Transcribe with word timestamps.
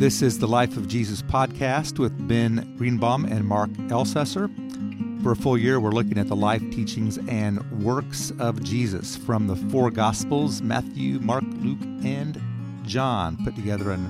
This 0.00 0.22
is 0.22 0.38
the 0.38 0.48
Life 0.48 0.78
of 0.78 0.88
Jesus 0.88 1.20
podcast 1.20 1.98
with 1.98 2.26
Ben 2.26 2.74
Greenbaum 2.78 3.26
and 3.26 3.44
Mark 3.44 3.68
Ellcessor. 3.90 4.48
For 5.22 5.32
a 5.32 5.36
full 5.36 5.58
year, 5.58 5.78
we're 5.78 5.90
looking 5.90 6.16
at 6.16 6.26
the 6.26 6.34
life, 6.34 6.62
teachings, 6.70 7.18
and 7.28 7.60
works 7.84 8.32
of 8.38 8.64
Jesus 8.64 9.14
from 9.14 9.46
the 9.46 9.56
four 9.56 9.90
Gospels 9.90 10.62
Matthew, 10.62 11.20
Mark, 11.20 11.44
Luke, 11.58 11.82
and 12.02 12.40
John, 12.86 13.36
put 13.44 13.54
together 13.54 13.92
in 13.92 14.00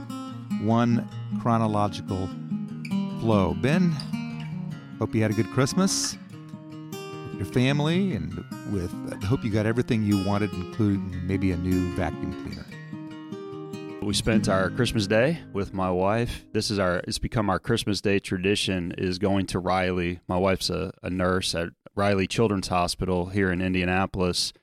one 0.65 1.09
chronological 1.43 2.29
flow. 3.19 3.55
Ben, 3.55 3.91
hope 5.01 5.13
you 5.13 5.23
had 5.23 5.33
a 5.33 5.35
good 5.35 5.51
Christmas 5.51 6.17
with 7.33 7.35
your 7.35 7.47
family 7.47 8.13
and 8.13 8.33
with, 8.71 8.95
I 9.13 9.27
hope 9.27 9.43
you 9.43 9.51
got 9.51 9.67
everything 9.67 10.05
you 10.05 10.25
wanted, 10.25 10.53
including 10.53 11.27
maybe 11.27 11.51
a 11.51 11.57
new 11.57 11.93
vacuum 11.97 12.33
cleaner. 12.45 12.80
We 14.03 14.15
spent 14.15 14.49
our 14.49 14.71
Christmas 14.71 15.07
day 15.07 15.41
with 15.53 15.75
my 15.75 15.91
wife. 15.91 16.47
This 16.53 16.71
is 16.71 16.79
our 16.79 16.97
it's 17.07 17.19
become 17.19 17.51
our 17.51 17.59
Christmas 17.59 18.01
day 18.01 18.19
tradition 18.19 18.93
is 18.97 19.19
going 19.19 19.47
to 19.47 19.59
Riley. 19.59 20.21
My 20.27 20.39
wife's 20.39 20.71
a, 20.71 20.93
a 21.03 21.11
nurse 21.11 21.55
at 21.55 21.69
Riley 21.95 22.27
Children's 22.27 22.69
Hospital 22.69 23.27
here 23.27 23.53
in 23.53 23.61
Indianapolis. 23.61 24.55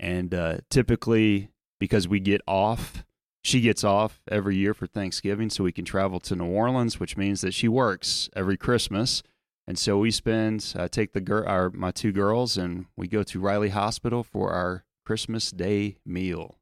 And 0.00 0.34
uh, 0.34 0.58
typically 0.70 1.50
because 1.78 2.08
we 2.08 2.18
get 2.18 2.40
off, 2.48 3.04
she 3.42 3.60
gets 3.60 3.84
off 3.84 4.22
every 4.28 4.56
year 4.56 4.72
for 4.72 4.86
Thanksgiving 4.86 5.50
so 5.50 5.64
we 5.64 5.72
can 5.72 5.84
travel 5.84 6.18
to 6.20 6.34
New 6.34 6.46
Orleans, 6.46 6.98
which 6.98 7.16
means 7.16 7.42
that 7.42 7.52
she 7.52 7.68
works 7.68 8.30
every 8.34 8.56
Christmas. 8.56 9.22
And 9.66 9.78
so 9.78 9.98
we 9.98 10.10
spend 10.10 10.72
uh, 10.76 10.88
take 10.88 11.12
the 11.12 11.20
gir- 11.20 11.46
our 11.46 11.70
my 11.70 11.90
two 11.90 12.10
girls 12.10 12.56
and 12.56 12.86
we 12.96 13.06
go 13.06 13.22
to 13.22 13.38
Riley 13.38 13.68
Hospital 13.68 14.24
for 14.24 14.50
our 14.50 14.84
Christmas 15.04 15.50
day 15.50 15.98
meal. 16.06 16.56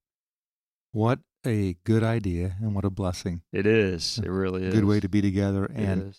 What 0.93 1.21
a 1.47 1.75
good 1.85 2.03
idea 2.03 2.57
and 2.61 2.75
what 2.75 2.85
a 2.85 2.91
blessing. 2.91 3.43
It 3.53 3.67
is. 3.67 4.19
It 4.19 4.29
really 4.31 4.65
is. 4.65 4.75
Good 4.75 4.85
way 4.85 5.01
to 5.01 5.09
be 5.09 5.21
together 5.21 5.71
and 5.75 6.15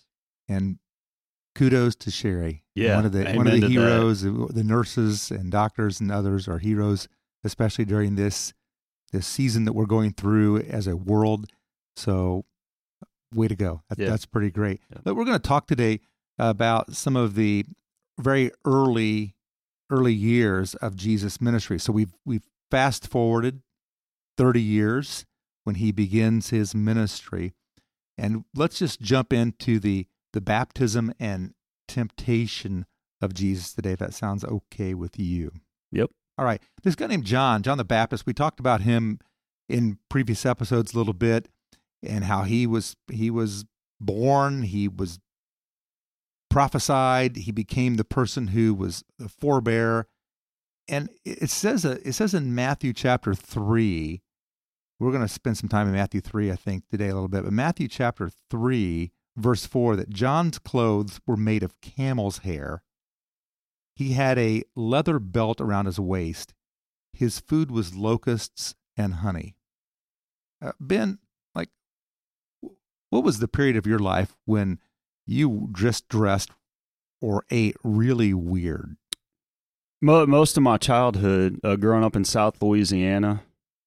and 0.48 0.78
kudos 1.54 1.94
to 1.96 2.10
Sherry. 2.10 2.64
Yeah, 2.74 2.96
one 2.96 3.06
of 3.06 3.12
the 3.12 3.32
one 3.32 3.46
of 3.46 3.52
the 3.52 3.60
to 3.60 3.66
that. 3.66 3.70
heroes. 3.70 4.24
Uh, 4.24 4.46
the 4.50 4.64
nurses 4.64 5.30
and 5.30 5.50
doctors 5.50 6.00
and 6.00 6.10
others 6.10 6.48
are 6.48 6.58
heroes, 6.58 7.08
especially 7.44 7.84
during 7.84 8.16
this 8.16 8.52
this 9.12 9.26
season 9.26 9.64
that 9.64 9.74
we're 9.74 9.86
going 9.86 10.12
through 10.12 10.60
as 10.60 10.86
a 10.86 10.96
world. 10.96 11.46
So, 11.96 12.46
way 13.34 13.48
to 13.48 13.56
go! 13.56 13.82
That, 13.88 13.98
Yeah. 13.98 14.10
That's 14.10 14.26
pretty 14.26 14.50
great. 14.50 14.80
Yeah. 14.90 14.98
But 15.04 15.14
we're 15.14 15.24
going 15.24 15.38
to 15.38 15.48
talk 15.48 15.66
today 15.66 16.00
about 16.38 16.94
some 16.94 17.16
of 17.16 17.34
the 17.34 17.64
very 18.18 18.50
early 18.64 19.34
early 19.90 20.14
years 20.14 20.74
of 20.76 20.96
Jesus' 20.96 21.40
ministry. 21.40 21.78
So 21.78 21.92
we've 21.92 22.14
we've 22.24 22.48
fast 22.70 23.06
forwarded 23.06 23.60
thirty 24.36 24.62
years 24.62 25.24
when 25.64 25.76
he 25.76 25.92
begins 25.92 26.50
his 26.50 26.74
ministry. 26.74 27.54
And 28.18 28.44
let's 28.54 28.78
just 28.78 29.00
jump 29.00 29.32
into 29.32 29.78
the 29.78 30.06
the 30.32 30.40
baptism 30.40 31.12
and 31.20 31.54
temptation 31.88 32.86
of 33.20 33.34
Jesus 33.34 33.72
today. 33.72 33.92
If 33.92 33.98
that 34.00 34.14
sounds 34.14 34.44
okay 34.44 34.94
with 34.94 35.18
you. 35.18 35.52
Yep. 35.90 36.10
All 36.38 36.44
right. 36.44 36.62
This 36.82 36.94
guy 36.94 37.06
named 37.06 37.24
John, 37.24 37.62
John 37.62 37.78
the 37.78 37.84
Baptist. 37.84 38.26
We 38.26 38.32
talked 38.32 38.60
about 38.60 38.80
him 38.80 39.18
in 39.68 39.98
previous 40.08 40.44
episodes 40.46 40.94
a 40.94 40.98
little 40.98 41.12
bit, 41.12 41.48
and 42.02 42.24
how 42.24 42.42
he 42.42 42.66
was 42.66 42.96
he 43.10 43.30
was 43.30 43.64
born. 44.00 44.62
He 44.62 44.88
was 44.88 45.18
prophesied. 46.50 47.36
He 47.36 47.52
became 47.52 47.96
the 47.96 48.04
person 48.04 48.48
who 48.48 48.74
was 48.74 49.04
the 49.18 49.28
forebearer. 49.28 50.04
And 50.88 51.10
it 51.24 51.50
says 51.50 51.84
uh, 51.84 51.98
it 52.04 52.12
says 52.12 52.34
in 52.34 52.54
Matthew 52.54 52.92
chapter 52.92 53.34
three, 53.34 54.22
we're 55.02 55.10
going 55.10 55.26
to 55.26 55.28
spend 55.28 55.58
some 55.58 55.68
time 55.68 55.88
in 55.88 55.94
Matthew 55.94 56.20
3, 56.20 56.52
I 56.52 56.56
think, 56.56 56.84
today 56.88 57.08
a 57.08 57.14
little 57.14 57.28
bit. 57.28 57.42
But 57.42 57.52
Matthew 57.52 57.88
chapter 57.88 58.30
3, 58.50 59.10
verse 59.36 59.66
4, 59.66 59.96
that 59.96 60.10
John's 60.10 60.60
clothes 60.60 61.20
were 61.26 61.36
made 61.36 61.64
of 61.64 61.80
camel's 61.80 62.38
hair. 62.38 62.84
He 63.96 64.12
had 64.12 64.38
a 64.38 64.62
leather 64.76 65.18
belt 65.18 65.60
around 65.60 65.86
his 65.86 65.98
waist. 65.98 66.54
His 67.12 67.40
food 67.40 67.70
was 67.70 67.96
locusts 67.96 68.76
and 68.96 69.14
honey. 69.14 69.56
Uh, 70.64 70.72
ben, 70.78 71.18
like, 71.52 71.70
what 73.10 73.24
was 73.24 73.40
the 73.40 73.48
period 73.48 73.76
of 73.76 73.86
your 73.86 73.98
life 73.98 74.36
when 74.44 74.78
you 75.26 75.68
just 75.72 76.08
dressed 76.08 76.50
or 77.20 77.44
ate 77.50 77.76
really 77.82 78.32
weird? 78.32 78.96
Mo- 80.04 80.26
Most 80.26 80.56
of 80.56 80.64
my 80.64 80.78
childhood, 80.78 81.60
uh, 81.62 81.76
growing 81.76 82.02
up 82.02 82.16
in 82.16 82.24
South 82.24 82.60
Louisiana, 82.60 83.44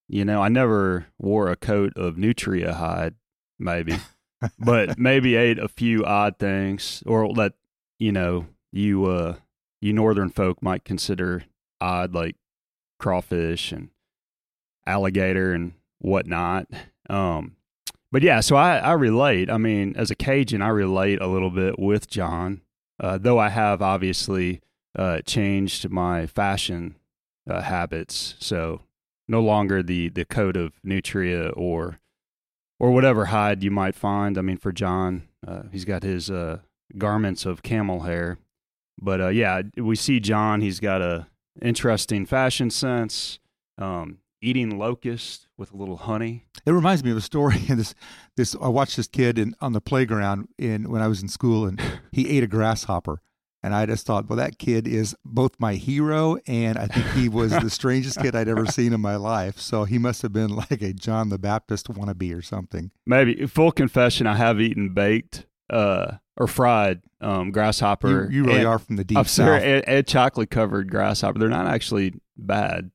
you 0.07 0.23
know, 0.23 0.41
I 0.41 0.47
never 0.47 1.07
wore 1.19 1.49
a 1.49 1.57
coat 1.57 1.91
of 1.97 2.17
nutria 2.17 2.73
hide, 2.73 3.15
maybe, 3.59 3.97
but 4.59 4.97
maybe 4.97 5.35
ate 5.35 5.59
a 5.59 5.67
few 5.67 6.05
odd 6.05 6.39
things, 6.39 7.03
or 7.05 7.33
that 7.33 7.55
you 7.99 8.13
know 8.13 8.45
you 8.71 9.05
uh, 9.05 9.35
you 9.81 9.91
northern 9.91 10.29
folk 10.29 10.63
might 10.63 10.85
consider 10.85 11.43
odd, 11.81 12.13
like 12.13 12.37
crawfish 12.97 13.73
and 13.73 13.89
alligator 14.87 15.51
and 15.51 15.73
whatnot. 15.99 16.67
Um, 17.09 17.57
but 18.09 18.21
yeah, 18.21 18.39
so 18.39 18.55
I, 18.55 18.77
I 18.77 18.93
relate. 18.93 19.49
I 19.49 19.57
mean, 19.57 19.95
as 19.97 20.11
a 20.11 20.15
Cajun, 20.15 20.61
I 20.61 20.69
relate 20.69 21.19
a 21.19 21.27
little 21.27 21.49
bit 21.49 21.77
with 21.77 22.07
John, 22.07 22.61
uh, 23.01 23.17
though 23.17 23.37
I 23.37 23.49
have 23.49 23.81
obviously 23.81 24.61
uh, 24.95 25.21
changed 25.21 25.89
my 25.89 26.25
fashion 26.25 26.95
uh, 27.49 27.61
habits. 27.61 28.35
So 28.39 28.81
no 29.27 29.41
longer 29.41 29.81
the 29.83 30.09
the 30.09 30.25
coat 30.25 30.55
of 30.55 30.73
nutria 30.83 31.49
or 31.49 31.99
or 32.79 32.91
whatever 32.91 33.25
hide 33.25 33.63
you 33.63 33.71
might 33.71 33.95
find. 33.95 34.37
I 34.37 34.41
mean, 34.41 34.57
for 34.57 34.71
John, 34.71 35.27
uh, 35.47 35.63
he's 35.71 35.85
got 35.85 36.03
his 36.03 36.29
uh, 36.29 36.59
garments 36.97 37.45
of 37.45 37.63
camel 37.63 38.01
hair. 38.01 38.37
But 38.99 39.21
uh, 39.21 39.27
yeah, 39.29 39.61
we 39.77 39.95
see 39.95 40.19
John. 40.19 40.61
He's 40.61 40.79
got 40.79 41.01
a 41.01 41.27
interesting 41.61 42.25
fashion 42.25 42.69
sense. 42.69 43.39
Um, 43.77 44.19
eating 44.41 44.77
locust 44.77 45.47
with 45.57 45.73
a 45.73 45.75
little 45.75 45.97
honey. 45.97 46.45
It 46.65 46.71
reminds 46.71 47.03
me 47.03 47.11
of 47.11 47.17
a 47.17 47.21
story. 47.21 47.57
this, 47.69 47.95
this 48.37 48.55
I 48.61 48.67
watched 48.67 48.95
this 48.95 49.07
kid 49.07 49.39
in, 49.39 49.55
on 49.59 49.73
the 49.73 49.81
playground 49.81 50.49
in 50.57 50.89
when 50.89 51.01
I 51.01 51.07
was 51.07 51.21
in 51.21 51.27
school, 51.27 51.65
and 51.65 51.81
he 52.11 52.29
ate 52.29 52.43
a 52.43 52.47
grasshopper. 52.47 53.21
And 53.65 53.73
I 53.73 53.87
just 53.87 54.05
thought, 54.05 54.29
well, 54.29 54.37
that 54.37 54.59
kid 54.59 54.87
is 54.87 55.15
both 55.25 55.53
my 55.57 55.73
hero, 55.73 56.37
and 56.45 56.77
I 56.77 56.85
think 56.85 57.07
he 57.13 57.27
was 57.39 57.49
the 57.49 57.71
strangest 57.71 58.21
kid 58.21 58.35
I'd 58.35 58.47
ever 58.47 58.67
seen 58.67 58.93
in 58.93 59.01
my 59.01 59.15
life. 59.15 59.57
So 59.59 59.85
he 59.85 59.97
must 59.97 60.21
have 60.21 60.31
been 60.31 60.55
like 60.55 60.83
a 60.83 60.93
John 60.93 61.29
the 61.29 61.39
Baptist 61.39 61.87
wannabe 61.87 62.37
or 62.37 62.43
something. 62.43 62.91
Maybe 63.07 63.47
full 63.47 63.71
confession, 63.71 64.27
I 64.27 64.35
have 64.35 64.61
eaten 64.61 64.93
baked 64.93 65.47
uh, 65.71 66.17
or 66.37 66.45
fried 66.45 67.01
um, 67.21 67.49
grasshopper. 67.49 68.29
You, 68.29 68.37
you 68.37 68.43
really 68.45 68.59
and- 68.59 68.67
are 68.67 68.77
from 68.77 68.97
the 68.97 69.03
deep 69.03 69.17
I'm 69.17 69.25
south. 69.25 69.63
and, 69.63 69.83
and 69.87 70.05
chocolate 70.05 70.51
covered 70.51 70.91
grasshopper. 70.91 71.39
They're 71.39 71.49
not 71.49 71.65
actually 71.65 72.13
bad. 72.37 72.91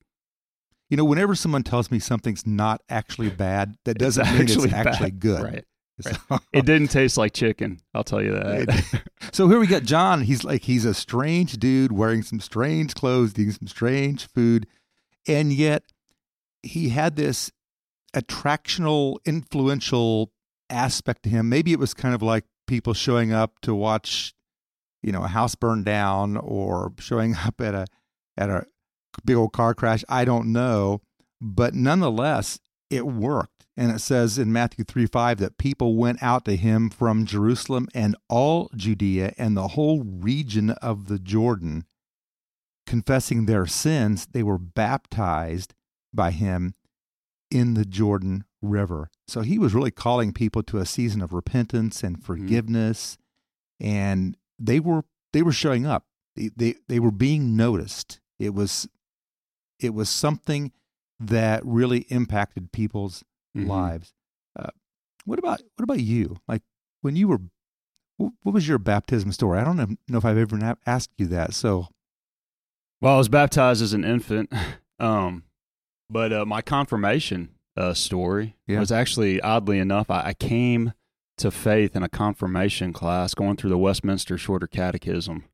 You 0.89 0.97
know, 0.97 1.05
whenever 1.05 1.35
someone 1.35 1.65
tells 1.65 1.91
me 1.91 1.99
something's 1.99 2.47
not 2.47 2.81
actually 2.89 3.31
bad, 3.31 3.75
that 3.87 3.99
doesn't 3.99 4.25
mean 4.31 4.43
actually 4.43 4.67
it's 4.67 4.75
actually 4.75 5.11
bad. 5.11 5.21
good. 5.21 5.43
Right. 5.43 5.65
It 6.53 6.67
didn't 6.67 6.89
taste 6.89 7.17
like 7.17 7.33
chicken. 7.33 7.81
I'll 7.95 8.05
tell 8.05 8.23
you 8.23 8.33
that. 8.33 9.03
So 9.33 9.49
here 9.49 9.61
we 9.61 9.69
got 9.69 9.85
John. 9.85 10.23
He's 10.23 10.43
like 10.43 10.63
he's 10.63 10.85
a 10.85 10.93
strange 10.93 11.53
dude 11.53 11.93
wearing 11.93 12.23
some 12.23 12.41
strange 12.41 12.95
clothes, 12.95 13.33
eating 13.33 13.53
some 13.53 13.69
strange 13.69 14.27
food, 14.27 14.67
and 15.29 15.53
yet 15.53 15.85
he 16.63 16.89
had 16.89 17.15
this 17.15 17.53
attractional, 18.15 19.19
influential 19.25 20.33
aspect 20.69 21.23
to 21.25 21.29
him. 21.29 21.49
Maybe 21.49 21.73
it 21.73 21.79
was 21.79 21.95
kind 21.95 22.15
of 22.15 22.23
like 22.23 22.45
people 22.67 22.95
showing 22.95 23.33
up 23.33 23.61
to 23.61 23.75
watch, 23.75 24.35
you 25.03 25.13
know, 25.13 25.23
a 25.23 25.29
house 25.29 25.55
burn 25.55 25.85
down 25.85 26.37
or 26.37 26.93
showing 26.99 27.35
up 27.45 27.61
at 27.61 27.75
a 27.75 27.87
at 28.37 28.51
a 28.51 28.67
big 29.25 29.37
old 29.37 29.53
car 29.53 29.75
crash. 29.75 30.05
I 30.09 30.25
don't 30.25 30.53
know, 30.53 31.03
but 31.41 31.75
nonetheless, 31.75 32.59
it 32.89 33.07
worked. 33.07 33.60
And 33.81 33.91
it 33.91 34.01
says 34.01 34.37
in 34.37 34.53
Matthew 34.53 34.85
3 34.85 35.07
5 35.07 35.39
that 35.39 35.57
people 35.57 35.97
went 35.97 36.23
out 36.23 36.45
to 36.45 36.55
him 36.55 36.91
from 36.91 37.25
Jerusalem 37.25 37.89
and 37.95 38.15
all 38.29 38.71
Judea 38.77 39.33
and 39.39 39.57
the 39.57 39.69
whole 39.69 40.03
region 40.05 40.69
of 40.69 41.09
the 41.09 41.19
Jordan, 41.19 41.87
confessing 42.87 43.47
their 43.47 43.65
sins. 43.65 44.29
They 44.33 44.43
were 44.43 44.59
baptized 44.59 45.73
by 46.13 46.31
him 46.31 46.75
in 47.51 47.73
the 47.73 47.87
Jordan 47.87 48.45
River. 48.61 49.09
So 49.27 49.41
he 49.41 49.59
was 49.59 49.73
really 49.73 49.91
calling 49.91 50.35
people 50.35 50.63
to 50.65 50.77
a 50.77 50.85
season 50.85 51.23
of 51.23 51.33
repentance 51.33 52.05
and 52.05 52.17
mm-hmm. 52.17 52.27
forgiveness. 52.27 53.17
And 53.81 54.37
they 54.59 54.79
were 54.79 55.05
they 55.33 55.41
were 55.41 55.53
showing 55.53 55.87
up. 55.87 56.05
They, 56.37 56.51
they 56.55 56.75
they 56.87 57.01
were 57.01 57.11
being 57.11 57.57
noticed. 57.57 58.21
It 58.39 58.53
was 58.53 58.87
it 59.79 59.95
was 59.95 60.11
something 60.11 60.73
that 61.19 61.65
really 61.65 62.01
impacted 62.11 62.73
people's 62.73 63.25
Mhm. 63.57 63.67
lives. 63.67 64.13
Uh, 64.59 64.71
what 65.25 65.39
about 65.39 65.61
what 65.77 65.85
about 65.85 66.01
you? 66.01 66.37
Like 66.49 66.63
when 67.03 67.17
you 67.17 67.29
were, 67.29 67.41
what 68.17 68.55
was 68.55 68.69
your 68.69 68.79
baptism 68.79 69.33
story? 69.33 69.59
I 69.59 69.65
don't 69.65 69.77
know, 70.09 70.19
if 70.19 70.25
I've 70.25 70.39
ever 70.39 70.77
asked 70.87 71.11
you 71.19 71.27
that. 71.29 71.55
So 71.55 71.89
Well, 73.01 73.15
I 73.15 73.19
was 73.19 73.29
baptized 73.29 73.83
as 73.83 73.93
an 73.93 74.05
infant, 74.05 74.53
um, 75.01 75.45
but 76.09 76.33
uh, 76.33 76.45
my 76.45 76.63
confirmation 76.63 77.51
uh, 77.77 77.95
story. 77.95 78.57
Yeah. 78.67 78.81
Was 78.81 78.93
actually 78.93 79.41
oddly 79.41 79.79
enough, 79.79 80.11
I, 80.11 80.27
I 80.29 80.35
came 80.35 80.93
to 81.39 81.51
faith 81.51 81.97
in 81.97 82.03
a 82.03 82.09
confirmation 82.09 82.93
class 82.93 83.33
going 83.33 83.57
through 83.57 83.71
the 83.71 83.79
Westminster 83.79 84.37
Shorter 84.37 84.67
Catechism. 84.67 85.45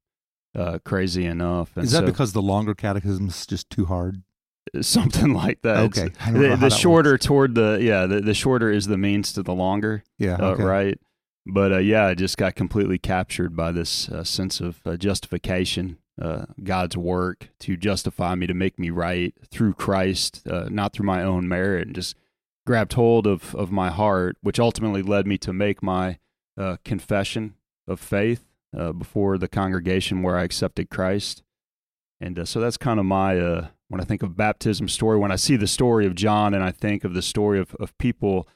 Uh, 0.54 0.78
crazy 0.84 1.26
enough, 1.26 1.76
and 1.76 1.84
Is 1.84 1.92
that 1.92 2.00
so- 2.00 2.06
because 2.06 2.32
the 2.32 2.40
longer 2.42 2.74
catechism's 2.74 3.46
just 3.46 3.68
too 3.70 3.84
hard? 3.84 4.22
something 4.80 5.32
like 5.32 5.62
that? 5.62 5.78
Okay. 5.78 6.10
I 6.20 6.30
don't 6.30 6.42
know 6.42 6.56
the, 6.56 6.68
the 6.68 6.70
shorter 6.70 7.12
works. 7.12 7.26
toward 7.26 7.54
the 7.54 7.78
yeah, 7.80 8.06
the, 8.06 8.20
the 8.20 8.34
shorter 8.34 8.70
is 8.70 8.86
the 8.86 8.98
means 8.98 9.32
to 9.34 9.42
the 9.42 9.54
longer. 9.54 10.04
Yeah. 10.18 10.36
uh, 10.36 10.56
right? 10.56 10.98
But 11.46 11.72
uh, 11.72 11.78
yeah, 11.78 12.06
I 12.06 12.14
just 12.14 12.36
got 12.36 12.56
completely 12.56 12.98
captured 12.98 13.54
by 13.56 13.72
this 13.72 14.08
uh, 14.08 14.24
sense 14.24 14.60
of 14.60 14.80
uh, 14.84 14.96
justification, 14.96 15.98
uh, 16.20 16.46
God's 16.62 16.96
work 16.96 17.50
to 17.60 17.76
justify 17.76 18.34
me, 18.34 18.48
to 18.48 18.54
make 18.54 18.78
me 18.78 18.90
right 18.90 19.32
through 19.48 19.74
Christ, 19.74 20.42
uh, 20.50 20.68
not 20.70 20.92
through 20.92 21.06
my 21.06 21.22
own 21.22 21.46
merit, 21.46 21.86
and 21.86 21.94
just 21.94 22.16
grabbed 22.66 22.94
hold 22.94 23.26
of, 23.26 23.54
of 23.54 23.70
my 23.70 23.90
heart, 23.90 24.36
which 24.42 24.58
ultimately 24.58 25.02
led 25.02 25.26
me 25.26 25.38
to 25.38 25.52
make 25.52 25.82
my 25.82 26.18
uh, 26.58 26.76
confession 26.84 27.54
of 27.86 28.00
faith 28.00 28.44
uh, 28.76 28.92
before 28.92 29.38
the 29.38 29.48
congregation 29.48 30.22
where 30.22 30.36
I 30.36 30.42
accepted 30.42 30.90
Christ. 30.90 31.42
And 32.20 32.38
uh, 32.38 32.44
so 32.44 32.60
that's 32.60 32.76
kind 32.76 32.98
of 32.98 33.06
my, 33.06 33.38
uh, 33.38 33.68
when 33.88 34.00
I 34.00 34.04
think 34.04 34.22
of 34.22 34.36
baptism 34.36 34.88
story, 34.88 35.18
when 35.18 35.32
I 35.32 35.36
see 35.36 35.56
the 35.56 35.66
story 35.66 36.06
of 36.06 36.14
John 36.14 36.54
and 36.54 36.64
I 36.64 36.72
think 36.72 37.04
of 37.04 37.14
the 37.14 37.22
story 37.22 37.58
of, 37.60 37.74
of 37.76 37.96
people 37.98 38.48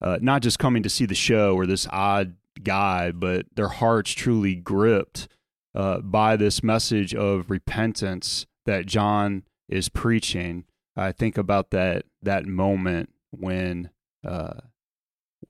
uh, 0.00 0.18
not 0.20 0.42
just 0.42 0.58
coming 0.58 0.82
to 0.82 0.90
see 0.90 1.06
the 1.06 1.14
show 1.14 1.54
or 1.54 1.66
this 1.66 1.86
odd 1.90 2.34
guy, 2.62 3.10
but 3.10 3.46
their 3.54 3.68
hearts 3.68 4.12
truly 4.12 4.54
gripped 4.54 5.28
uh, 5.74 5.98
by 6.00 6.36
this 6.36 6.62
message 6.62 7.14
of 7.14 7.50
repentance 7.50 8.46
that 8.66 8.86
John 8.86 9.44
is 9.68 9.88
preaching. 9.88 10.64
I 10.96 11.12
think 11.12 11.38
about 11.38 11.70
that 11.70 12.04
that 12.22 12.46
moment 12.46 13.10
when 13.30 13.90
uh, 14.24 14.60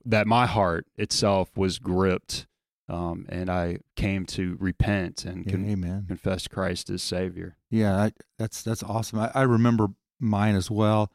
that 0.05 0.25
my 0.25 0.45
heart 0.45 0.87
itself 0.97 1.55
was 1.55 1.77
gripped, 1.77 2.47
um, 2.87 3.25
and 3.29 3.49
I 3.49 3.79
came 3.95 4.25
to 4.27 4.57
repent 4.59 5.25
and 5.25 5.47
con- 5.49 5.65
amen. 5.69 6.05
confess 6.07 6.47
Christ 6.47 6.89
as 6.89 7.01
Savior. 7.03 7.57
Yeah, 7.71 7.95
I, 7.95 8.11
that's 8.37 8.61
that's 8.61 8.83
awesome. 8.83 9.19
I, 9.19 9.31
I 9.33 9.41
remember 9.41 9.87
mine 10.19 10.55
as 10.55 10.69
well. 10.71 11.11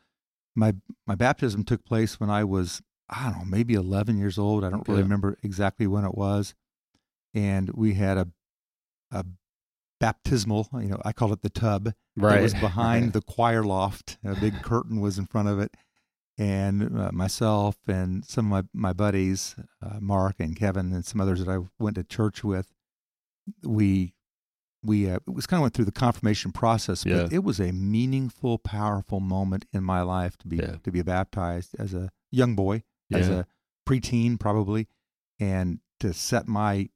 My 0.56 0.74
my 1.06 1.14
baptism 1.14 1.64
took 1.64 1.84
place 1.84 2.18
when 2.18 2.28
I 2.30 2.44
was 2.44 2.82
I 3.08 3.30
don't 3.30 3.38
know 3.38 3.44
maybe 3.44 3.74
eleven 3.74 4.18
years 4.18 4.38
old. 4.38 4.64
I 4.64 4.70
don't 4.70 4.86
really 4.88 5.00
Yeah. 5.00 5.04
remember 5.04 5.36
exactly 5.42 5.86
when 5.86 6.04
it 6.04 6.14
was, 6.14 6.54
and 7.34 7.70
we 7.70 7.94
had 7.94 8.18
a 8.18 8.28
a 9.12 9.24
baptismal. 10.00 10.68
You 10.74 10.88
know, 10.88 11.00
I 11.04 11.12
called 11.12 11.32
it 11.32 11.42
the 11.42 11.50
tub. 11.50 11.92
Right, 12.16 12.40
It 12.40 12.42
was 12.42 12.54
behind 12.60 13.12
the 13.12 13.22
choir 13.22 13.62
loft. 13.62 14.18
A 14.24 14.34
big 14.34 14.62
curtain 14.62 15.00
was 15.00 15.18
in 15.18 15.26
front 15.26 15.48
of 15.48 15.58
it, 15.60 15.74
and 16.40 16.98
uh, 16.98 17.10
myself 17.12 17.76
and 17.86 18.24
some 18.24 18.50
of 18.50 18.64
my 18.72 18.88
my 18.88 18.92
buddies, 18.94 19.54
uh, 19.82 19.98
Mark 20.00 20.36
and 20.40 20.56
Kevin, 20.56 20.92
and 20.92 21.04
some 21.04 21.20
others 21.20 21.44
that 21.44 21.48
I 21.54 21.58
went 21.78 21.96
to 21.96 22.02
church 22.04 22.42
with, 22.42 22.72
we 23.62 24.14
we 24.82 25.10
uh, 25.10 25.16
it 25.16 25.34
was 25.34 25.46
kind 25.46 25.58
of 25.58 25.62
went 25.62 25.74
through 25.74 25.84
the 25.84 25.92
confirmation 25.92 26.50
process, 26.52 27.04
but 27.04 27.12
Yeah. 27.12 27.28
it 27.30 27.44
was 27.44 27.60
a 27.60 27.72
meaningful, 27.72 28.58
powerful 28.58 29.20
moment 29.20 29.66
in 29.72 29.84
my 29.84 30.00
life 30.00 30.38
to 30.38 30.48
be 30.48 30.56
Yeah. 30.56 30.76
to 30.82 30.90
be 30.90 31.02
baptized 31.02 31.76
as 31.78 31.92
a 31.92 32.10
young 32.30 32.56
boy, 32.56 32.84
as 33.12 33.28
Yeah. 33.28 33.40
a 33.40 33.44
preteen 33.86 34.40
probably, 34.40 34.88
and 35.38 35.80
to 36.00 36.14
set 36.14 36.48
my 36.48 36.88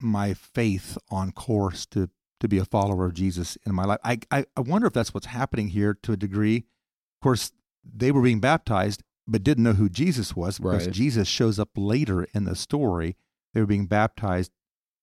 my 0.00 0.34
faith 0.34 0.98
on 1.10 1.32
course 1.32 1.86
to 1.86 2.10
to 2.40 2.48
be 2.48 2.58
a 2.58 2.64
follower 2.64 3.06
of 3.06 3.14
Jesus 3.14 3.56
in 3.66 3.74
my 3.74 3.84
life. 3.84 3.98
I, 4.04 4.18
I 4.30 4.44
I 4.56 4.60
wonder 4.60 4.86
if 4.86 4.92
that's 4.92 5.14
what's 5.14 5.26
happening 5.26 5.68
here 5.68 5.94
to 6.02 6.12
a 6.12 6.16
degree. 6.16 6.58
Of 6.58 7.22
course, 7.22 7.50
they 7.92 8.10
were 8.12 8.22
being 8.22 8.40
baptized, 8.40 9.02
but 9.26 9.42
didn't 9.42 9.64
know 9.64 9.74
who 9.74 9.88
Jesus 9.88 10.34
was 10.36 10.58
because 10.58 10.86
Right. 10.86 10.94
Jesus 10.94 11.28
shows 11.28 11.58
up 11.58 11.70
later 11.76 12.24
in 12.34 12.44
the 12.44 12.56
story. 12.56 13.16
They 13.54 13.60
were 13.60 13.66
being 13.66 13.86
baptized 13.86 14.52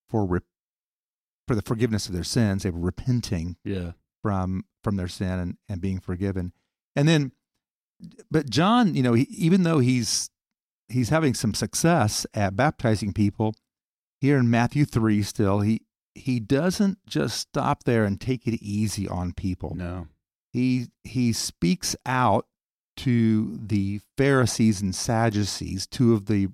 for 0.08 0.24
re- 0.24 0.40
for 1.46 1.54
the 1.54 1.62
forgiveness 1.62 2.06
of 2.08 2.12
their 2.14 2.24
sins. 2.24 2.62
They 2.62 2.70
were 2.70 2.80
repenting 2.80 3.56
yeah, 3.64 3.92
from 4.22 4.64
from 4.82 4.96
their 4.96 5.08
sin 5.08 5.38
and, 5.38 5.56
and 5.68 5.80
being 5.80 6.00
forgiven. 6.00 6.52
And 6.94 7.06
then, 7.08 7.32
but 8.30 8.50
John, 8.50 8.94
you 8.94 9.02
know, 9.02 9.12
he, 9.14 9.24
even 9.24 9.62
though 9.62 9.78
he's 9.78 10.30
he's 10.88 11.08
having 11.10 11.34
some 11.34 11.54
success 11.54 12.26
at 12.34 12.56
baptizing 12.56 13.12
people 13.12 13.54
here 14.20 14.38
in 14.38 14.50
Matthew 14.50 14.84
three, 14.84 15.22
still 15.22 15.60
he 15.60 15.82
he 16.14 16.40
doesn't 16.40 16.98
just 17.06 17.38
stop 17.38 17.84
there 17.84 18.04
and 18.04 18.20
take 18.20 18.46
it 18.46 18.54
easy 18.62 19.06
on 19.08 19.32
people. 19.32 19.74
no, 19.76 20.08
He 20.52 20.86
he 21.04 21.32
speaks 21.32 21.94
out 22.06 22.46
to 23.06 23.56
the 23.64 24.00
Pharisees 24.16 24.82
and 24.82 24.92
Sadducees, 24.92 25.86
two 25.86 26.12
of 26.12 26.26
the 26.26 26.48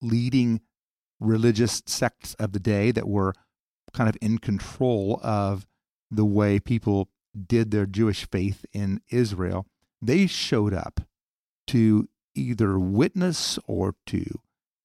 leading 0.00 0.62
religious 1.20 1.82
sects 1.84 2.32
of 2.38 2.52
the 2.52 2.58
day 2.58 2.92
that 2.92 3.06
were 3.06 3.34
kind 3.92 4.08
of 4.08 4.16
in 4.22 4.38
control 4.38 5.20
of 5.22 5.66
the 6.10 6.24
way 6.24 6.58
people 6.58 7.10
did 7.46 7.70
their 7.70 7.84
Jewish 7.84 8.26
faith 8.30 8.64
in 8.72 9.02
Israel. 9.10 9.66
They 10.00 10.26
showed 10.26 10.72
up 10.72 11.02
to 11.66 12.08
either 12.34 12.78
witness 12.78 13.58
or 13.66 13.96
to 14.06 14.24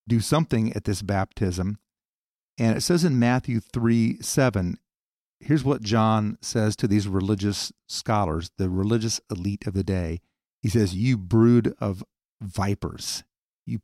do 0.09 0.19
something 0.19 0.73
at 0.73 0.83
this 0.83 1.01
baptism. 1.01 1.77
And 2.57 2.75
it 2.75 2.81
says 2.81 3.05
in 3.05 3.17
Matthew 3.17 3.61
3 3.61 4.17
7, 4.21 4.77
here's 5.39 5.63
what 5.63 5.83
John 5.83 6.37
says 6.41 6.75
to 6.75 6.87
these 6.89 7.07
religious 7.07 7.71
scholars, 7.87 8.51
the 8.57 8.69
religious 8.69 9.21
elite 9.31 9.67
of 9.67 9.73
the 9.73 9.85
day. 9.85 10.19
He 10.63 10.69
says, 10.69 10.95
You 10.95 11.17
brood 11.17 11.75
of 11.79 12.03
vipers, 12.41 13.23
you, 13.67 13.81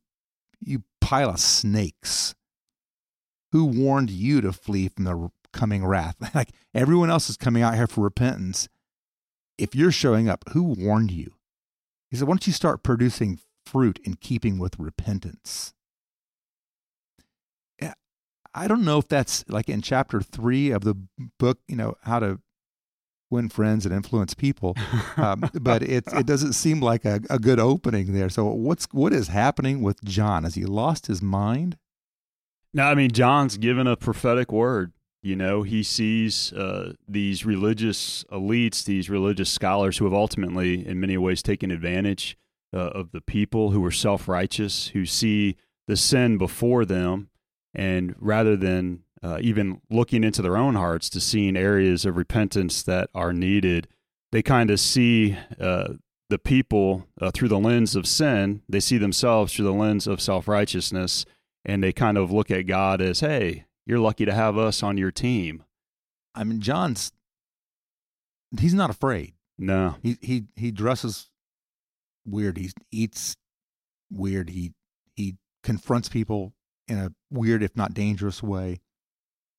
you 0.60 0.84
pile 1.00 1.30
of 1.30 1.40
snakes. 1.40 2.34
Who 3.52 3.66
warned 3.66 4.10
you 4.10 4.42
to 4.42 4.52
flee 4.52 4.88
from 4.88 5.04
the 5.04 5.30
coming 5.54 5.86
wrath? 5.86 6.16
like 6.34 6.50
everyone 6.74 7.12
else 7.12 7.30
is 7.30 7.38
coming 7.38 7.62
out 7.62 7.76
here 7.76 7.88
for 7.88 8.02
repentance. 8.02 8.68
If 9.60 9.76
you're 9.76 9.92
showing 9.92 10.28
up, 10.28 10.46
who 10.54 10.64
warned 10.64 11.12
you? 11.12 11.34
He 12.10 12.18
said, 12.18 12.28
Why 12.28 12.32
don't 12.32 12.48
you 12.48 12.54
start 12.54 12.82
producing 12.82 13.40
fruit 13.68 14.00
in 14.04 14.16
keeping 14.16 14.58
with 14.58 14.80
repentance? 14.80 15.76
I 18.54 18.68
don't 18.68 18.84
know 18.84 18.98
if 18.98 19.08
that's 19.08 19.46
like 19.48 19.70
in 19.70 19.82
chapter 19.82 20.22
three 20.22 20.72
of 20.72 20.84
the 20.84 20.96
book, 21.38 21.60
you 21.68 21.76
know, 21.76 21.96
how 22.04 22.20
to 22.20 22.40
win 23.30 23.50
friends 23.50 23.86
and 23.86 23.94
influence 23.94 24.34
people. 24.34 24.76
Um, 25.18 25.50
but 25.60 25.84
it 25.84 26.06
it 26.14 26.26
doesn't 26.26 26.54
seem 26.54 26.80
like 26.80 27.04
a, 27.04 27.20
a 27.30 27.40
good 27.40 27.60
opening 27.60 28.14
there. 28.14 28.30
So 28.30 28.46
what's 28.46 28.88
what 28.92 29.12
is 29.12 29.28
happening 29.28 29.82
with 29.82 30.02
John? 30.06 30.46
Has 30.46 30.56
he 30.56 30.64
lost 30.64 31.08
his 31.08 31.22
mind? 31.22 31.78
No, 32.74 32.84
I 32.86 32.96
mean 32.96 33.12
John's 33.12 33.58
given 33.58 33.86
a 33.86 33.98
prophetic 33.98 34.52
word. 34.52 34.94
You 35.22 35.36
know, 35.36 35.64
he 35.64 35.84
sees 35.84 36.54
uh, 36.54 36.94
these 37.06 37.46
religious 37.46 38.24
elites, 38.32 38.86
these 38.86 39.10
religious 39.10 39.50
scholars 39.50 39.98
who 39.98 40.06
have 40.06 40.14
ultimately, 40.14 40.88
in 40.88 41.02
many 41.02 41.18
ways, 41.18 41.44
taken 41.44 41.72
advantage 41.72 42.38
uh, 42.74 42.78
of 42.78 43.12
the 43.12 43.22
people 43.22 43.72
who 43.72 43.84
are 43.84 43.92
self 43.92 44.30
righteous, 44.30 44.88
who 44.90 45.06
see 45.06 45.58
the 45.88 45.98
sin 45.98 46.38
before 46.38 46.86
them, 46.86 47.30
and 47.74 48.16
rather 48.18 48.56
than 48.56 49.04
uh, 49.22 49.40
even 49.42 49.82
looking 49.90 50.24
into 50.24 50.42
their 50.42 50.58
own 50.58 50.76
hearts 50.76 51.10
to 51.12 51.20
seeing 51.20 51.58
areas 51.58 52.06
of 52.06 52.18
repentance 52.18 52.84
that 52.84 53.10
are 53.14 53.34
needed, 53.34 53.88
they 54.32 54.42
kind 54.42 54.70
of 54.70 54.80
see 54.80 55.38
uh, 55.60 55.94
the 56.30 56.40
people 56.40 57.08
uh, 57.20 57.32
through 57.32 57.50
the 57.50 57.60
lens 57.60 57.96
of 57.96 58.08
sin. 58.08 58.62
They 58.70 58.80
see 58.80 58.98
themselves 58.98 59.54
through 59.54 59.66
the 59.66 59.74
lens 59.74 60.08
of 60.08 60.22
self 60.22 60.48
righteousness 60.48 61.26
and 61.66 61.84
they 61.84 61.92
kind 61.92 62.18
of 62.18 62.32
look 62.32 62.52
at 62.52 62.68
God 62.68 63.02
as, 63.02 63.20
"Hey, 63.20 63.66
you're 63.86 64.00
lucky 64.00 64.26
to 64.26 64.34
have 64.34 64.58
us 64.58 64.82
on 64.84 64.98
your 64.98 65.12
team." 65.12 65.64
I 66.36 66.44
mean, 66.44 66.62
John's 66.62 67.12
he's 68.60 68.74
not 68.74 68.90
afraid. 68.90 69.34
No, 69.58 69.96
He 70.02 70.18
he 70.22 70.46
he 70.56 70.72
dresses 70.72 71.30
weird. 72.26 72.58
He 72.58 72.72
eats 72.92 73.36
weird. 74.12 74.50
He 74.50 74.74
he 75.16 75.36
confronts 75.64 76.10
people 76.10 76.54
in 76.88 76.98
a 76.98 77.12
weird, 77.30 77.62
if 77.62 77.76
not 77.76 77.94
dangerous 77.94 78.42
way. 78.42 78.80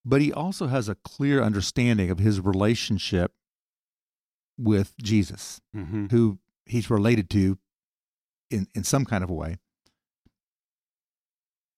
But 0.04 0.22
he 0.22 0.32
also 0.32 0.66
has 0.68 0.88
a 0.88 0.94
clear 0.94 1.42
understanding 1.42 2.10
of 2.10 2.18
his 2.18 2.40
relationship 2.40 3.32
with 4.58 4.94
Jesus, 5.02 5.60
hmm 5.74 6.06
who 6.10 6.38
he's 6.66 6.90
related 6.90 7.28
to 7.30 7.58
in, 8.50 8.66
in 8.74 8.84
some 8.84 9.04
kind 9.04 9.24
of 9.24 9.30
a 9.30 9.34
way. 9.34 9.56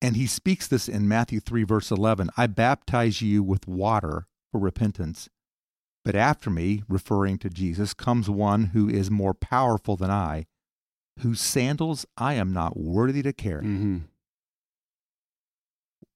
And 0.01 0.17
he 0.17 0.27
speaks 0.27 0.67
this 0.67 0.89
in 0.89 1.07
Matthew 1.09 1.41
3, 1.41 1.63
verse 1.65 1.91
11 1.91 2.31
I 2.37 2.47
baptize 2.47 3.23
you 3.23 3.43
with 3.43 3.67
water 3.69 4.27
for 4.51 4.59
repentance. 4.59 5.29
But 6.05 6.17
after 6.17 6.51
me, 6.51 6.83
referring 6.89 7.39
to 7.39 7.49
Jesus, 7.51 7.95
comes 7.95 8.29
one 8.29 8.67
who 8.67 8.89
is 8.89 9.11
more 9.11 9.35
powerful 9.35 9.97
than 9.97 10.11
I, 10.11 10.47
whose 11.21 11.41
sandals 11.41 12.05
I 12.17 12.35
am 12.35 12.53
not 12.53 12.77
worthy 12.77 13.23
to 13.23 13.33
carry. 13.33 13.65
hmm 13.65 13.99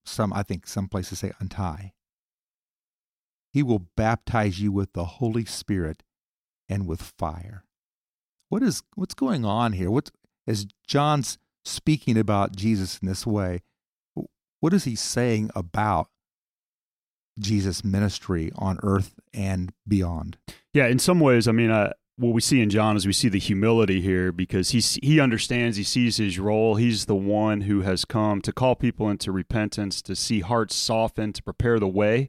Some, 0.05 0.33
I 0.33 0.43
think, 0.43 0.67
some 0.67 0.89
places 0.89 1.21
say 1.21 1.33
untie. 1.39 1.93
He 3.57 3.63
will 3.63 3.87
baptize 3.97 4.61
you 4.61 4.71
with 4.71 4.93
the 4.93 5.07
Holy 5.07 5.47
Spirit 5.47 6.03
and 6.69 6.87
with 6.87 7.01
fire. 7.01 7.65
what 8.51 8.63
is 8.63 8.83
what's 8.97 9.15
going 9.15 9.47
on 9.47 9.73
here? 9.73 9.91
What 9.91 10.11
as 10.47 10.67
John's 10.87 11.39
speaking 11.65 12.19
about 12.19 12.55
Jesus 12.55 12.99
in 12.99 13.09
this 13.09 13.27
way, 13.27 13.63
what 14.61 14.75
is 14.75 14.85
he 14.85 14.95
saying 14.95 15.53
about 15.55 16.11
Jesus' 17.39 17.83
ministry 17.83 18.53
on 18.57 18.79
earth 18.83 19.15
and 19.33 19.73
beyond? 19.89 20.37
Yeah, 20.75 20.89
in 20.89 20.99
some 20.99 21.19
ways, 21.19 21.49
I 21.49 21.53
mean, 21.53 21.71
uh, 21.71 21.95
what 22.17 22.35
we 22.35 22.43
see 22.43 22.61
in 22.61 22.69
John 22.69 22.95
is 22.95 23.07
we 23.07 23.15
see 23.15 23.31
the 23.31 23.39
humility 23.39 24.03
here 24.03 24.33
because 24.33 24.73
he 24.73 24.81
he 25.03 25.19
understands, 25.19 25.79
he 25.79 25.83
sees 25.83 26.19
his 26.19 26.39
role. 26.39 26.75
He's 26.75 27.07
the 27.07 27.17
one 27.17 27.63
who 27.63 27.81
has 27.81 28.05
come 28.05 28.43
to 28.43 28.53
call 28.53 28.77
people 28.77 29.09
into 29.09 29.33
repentance, 29.33 30.03
to 30.03 30.15
see 30.15 30.41
hearts 30.41 30.77
soften, 30.77 31.33
to 31.33 31.43
prepare 31.43 31.79
the 31.79 31.89
way 31.89 32.29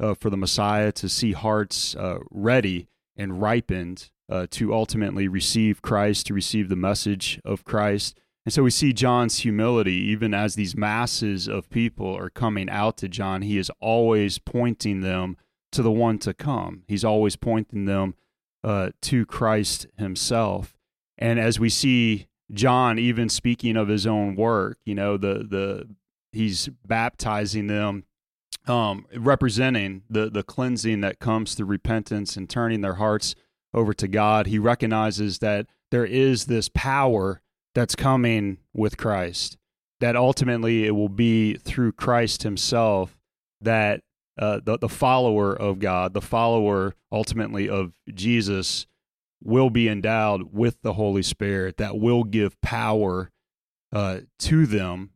uh, 0.00 0.14
for 0.14 0.30
the 0.30 0.36
Messiah, 0.36 0.92
to 0.92 1.08
see 1.08 1.32
hearts 1.32 1.94
uh, 1.96 2.18
ready 2.30 2.88
and 3.16 3.40
ripened 3.40 4.10
uh, 4.28 4.46
to 4.50 4.72
ultimately 4.72 5.28
receive 5.28 5.82
Christ, 5.82 6.26
to 6.26 6.34
receive 6.34 6.68
the 6.68 6.76
message 6.76 7.40
of 7.44 7.64
Christ. 7.64 8.18
And 8.44 8.52
so 8.52 8.62
we 8.62 8.70
see 8.70 8.92
John's 8.92 9.38
humility, 9.38 9.94
even 9.94 10.34
as 10.34 10.54
these 10.54 10.76
masses 10.76 11.48
of 11.48 11.70
people 11.70 12.14
are 12.14 12.30
coming 12.30 12.68
out 12.68 12.96
to 12.98 13.08
John. 13.08 13.42
He 13.42 13.56
is 13.56 13.70
always 13.80 14.38
pointing 14.38 15.00
them 15.00 15.36
to 15.72 15.82
the 15.82 15.90
one 15.90 16.18
to 16.18 16.34
come. 16.34 16.82
He's 16.86 17.04
always 17.04 17.36
pointing 17.36 17.86
them 17.86 18.14
uh, 18.62 18.90
to 19.02 19.24
Christ 19.26 19.86
himself. 19.96 20.76
And 21.16 21.38
as 21.38 21.58
we 21.58 21.70
see 21.70 22.26
John 22.52 22.98
even 22.98 23.28
speaking 23.28 23.76
of 23.76 23.88
his 23.88 24.06
own 24.06 24.36
work, 24.36 24.78
you 24.84 24.94
know, 24.94 25.16
the 25.16 25.46
the 25.48 25.88
he's 26.32 26.68
baptizing 26.86 27.66
them, 27.66 28.04
um, 28.66 29.06
representing 29.14 30.02
the 30.08 30.30
the 30.30 30.42
cleansing 30.42 31.00
that 31.02 31.18
comes 31.18 31.54
through 31.54 31.66
repentance 31.66 32.36
and 32.36 32.48
turning 32.48 32.80
their 32.80 32.94
hearts 32.94 33.34
over 33.72 33.92
to 33.94 34.08
God. 34.08 34.46
He 34.46 34.58
recognizes 34.58 35.38
that 35.40 35.66
there 35.90 36.04
is 36.04 36.46
this 36.46 36.68
power 36.68 37.42
that's 37.74 37.96
coming 37.96 38.58
with 38.72 38.96
Christ. 38.96 39.56
That 40.00 40.16
ultimately 40.16 40.86
it 40.86 40.92
will 40.92 41.08
be 41.08 41.54
through 41.54 41.92
Christ 41.92 42.42
Himself 42.42 43.16
that 43.60 44.02
uh, 44.38 44.60
the, 44.64 44.78
the 44.78 44.88
follower 44.88 45.54
of 45.54 45.78
God, 45.78 46.12
the 46.12 46.20
follower 46.20 46.94
ultimately 47.12 47.68
of 47.68 47.92
Jesus, 48.12 48.86
will 49.42 49.70
be 49.70 49.88
endowed 49.88 50.52
with 50.52 50.80
the 50.82 50.94
Holy 50.94 51.22
Spirit 51.22 51.76
that 51.76 51.96
will 51.96 52.24
give 52.24 52.60
power 52.60 53.30
uh, 53.92 54.20
to 54.40 54.66
them 54.66 55.10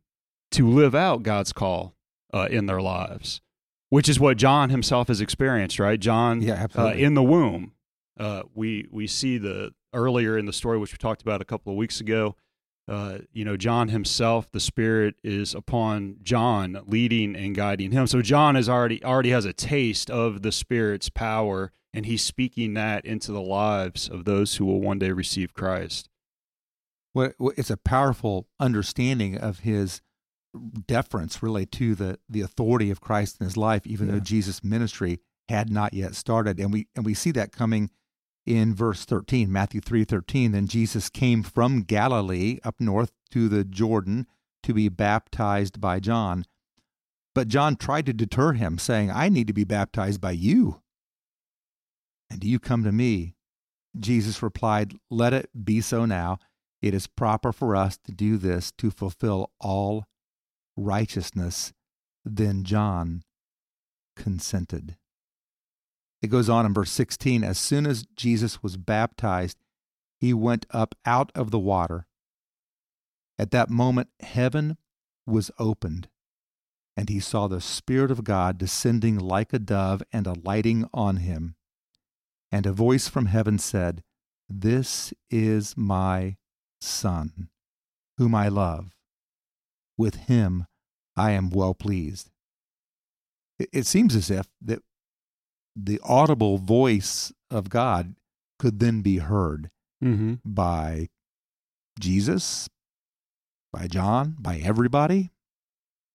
to 0.51 0.67
live 0.67 0.95
out 0.95 1.23
God's 1.23 1.51
call 1.51 1.95
uh, 2.33 2.47
in 2.49 2.65
their 2.65 2.81
lives, 2.81 3.41
which 3.89 4.09
is 4.09 4.19
what 4.19 4.37
John 4.37 4.69
himself 4.69 5.07
has 5.07 5.21
experienced, 5.21 5.79
right? 5.79 5.99
John, 5.99 6.41
yeah, 6.41 6.67
uh, 6.75 6.93
in 6.95 7.13
the 7.13 7.23
womb, 7.23 7.73
uh, 8.19 8.43
we 8.53 8.87
we 8.91 9.07
see 9.07 9.37
the 9.37 9.73
earlier 9.93 10.37
in 10.37 10.45
the 10.45 10.53
story, 10.53 10.77
which 10.77 10.91
we 10.91 10.97
talked 10.97 11.21
about 11.21 11.41
a 11.41 11.45
couple 11.45 11.71
of 11.71 11.77
weeks 11.77 11.99
ago. 11.99 12.35
Uh, 12.87 13.19
you 13.31 13.45
know, 13.45 13.55
John 13.55 13.89
himself, 13.89 14.51
the 14.51 14.59
Spirit 14.59 15.15
is 15.23 15.53
upon 15.53 16.17
John, 16.23 16.81
leading 16.87 17.35
and 17.35 17.53
guiding 17.53 17.91
him. 17.91 18.07
So 18.07 18.23
John 18.23 18.55
is 18.55 18.67
already 18.67 19.03
already 19.03 19.29
has 19.29 19.45
a 19.45 19.53
taste 19.53 20.09
of 20.09 20.41
the 20.41 20.51
Spirit's 20.51 21.09
power, 21.09 21.71
and 21.93 22.07
he's 22.07 22.23
speaking 22.23 22.73
that 22.73 23.05
into 23.05 23.31
the 23.31 23.41
lives 23.41 24.09
of 24.09 24.25
those 24.25 24.55
who 24.55 24.65
will 24.65 24.81
one 24.81 24.97
day 24.97 25.11
receive 25.11 25.53
Christ. 25.53 26.09
Well, 27.13 27.33
it's 27.57 27.69
a 27.69 27.77
powerful 27.77 28.47
understanding 28.59 29.37
of 29.37 29.59
his 29.59 30.01
deference, 30.87 31.41
really, 31.43 31.65
to 31.67 31.95
the 31.95 32.19
the 32.29 32.41
authority 32.41 32.89
of 32.91 33.01
Christ 33.01 33.37
in 33.39 33.45
his 33.45 33.57
life, 33.57 33.85
even 33.85 34.07
Yeah. 34.07 34.13
though 34.15 34.19
Jesus' 34.21 34.63
ministry 34.63 35.19
had 35.47 35.69
not 35.71 35.93
yet 35.93 36.15
started, 36.15 36.59
and 36.59 36.71
we 36.73 36.87
and 36.95 37.05
we 37.05 37.13
see 37.13 37.31
that 37.31 37.51
coming 37.51 37.89
in 38.45 38.73
verse 38.73 39.05
13 39.05 39.51
matthew 39.51 39.79
3.13 39.81 40.53
then 40.53 40.65
jesus 40.65 41.09
came 41.09 41.43
from 41.43 41.81
galilee 41.81 42.57
up 42.63 42.79
north 42.79 43.11
to 43.29 43.47
the 43.49 43.63
jordan 43.63 44.25
to 44.63 44.73
be 44.73 44.89
baptized 44.89 45.79
by 45.79 45.99
john. 45.99 46.45
But 47.35 47.47
john 47.49 47.75
tried 47.75 48.05
to 48.07 48.13
deter 48.13 48.53
him 48.53 48.79
saying 48.79 49.11
i 49.11 49.29
need 49.29 49.45
to 49.47 49.53
be 49.53 49.65
baptized 49.65 50.19
by 50.21 50.31
you. 50.31 50.81
And 52.31 52.39
do 52.39 52.47
you 52.47 52.59
come 52.59 52.83
to 52.83 52.91
me? 52.91 53.35
Jesus 53.99 54.41
replied 54.41 54.93
let 55.11 55.33
it 55.33 55.49
be 55.65 55.81
so 55.81 56.05
now. 56.05 56.39
It 56.81 56.93
is 56.93 57.07
proper 57.07 57.51
for 57.51 57.75
us 57.75 57.97
to 58.05 58.11
do 58.11 58.37
this 58.37 58.71
to 58.77 58.89
fulfill 58.89 59.51
all 59.59 60.05
righteousness 60.79 61.73
then 62.25 62.63
john 62.63 63.23
consented 64.15 64.97
it 66.21 66.27
goes 66.27 66.49
on 66.49 66.65
in 66.65 66.73
verse 66.73 66.91
16 66.91 67.43
As 67.43 67.57
soon 67.57 67.85
as 67.85 68.05
Jesus 68.15 68.61
was 68.61 68.77
baptized, 68.77 69.57
he 70.19 70.33
went 70.33 70.65
up 70.71 70.95
out 71.05 71.31
of 71.33 71.51
the 71.51 71.59
water. 71.59 72.05
At 73.37 73.51
that 73.51 73.69
moment, 73.69 74.09
heaven 74.19 74.77
was 75.25 75.49
opened, 75.57 76.09
and 76.97 77.07
he 77.07 77.21
saw 77.21 77.47
the 77.47 77.61
Spirit 77.61 78.11
of 78.11 78.25
God 78.25 78.57
descending 78.57 79.17
like 79.17 79.53
a 79.53 79.59
dove 79.59 80.03
and 80.11 80.27
alighting 80.27 80.89
on 80.93 81.17
him. 81.17 81.55
And 82.51 82.65
a 82.65 82.73
voice 82.73 83.07
from 83.07 83.27
heaven 83.27 83.57
said, 83.57 84.03
This 84.49 85.13
is 85.29 85.77
my 85.77 86.35
Son, 86.81 87.49
whom 88.17 88.35
I 88.35 88.49
love. 88.49 88.89
With 89.97 90.15
him 90.15 90.65
I 91.19 91.31
am 91.31 91.49
well 91.49 91.73
pleased. 91.73 92.29
It, 93.59 93.69
it 93.73 93.85
seems 93.85 94.15
as 94.15 94.31
if 94.31 94.47
that 94.61 94.81
the 95.75 95.99
audible 96.03 96.57
voice 96.57 97.31
of 97.51 97.69
God 97.69 98.15
could 98.57 98.79
then 98.79 99.01
be 99.01 99.17
heard 99.17 99.69
Mm-hmm. 100.03 100.35
by 100.45 101.09
Jesus, 101.99 102.69
by 103.73 103.87
John, 103.87 104.37
by 104.39 104.57
everybody. 104.59 105.29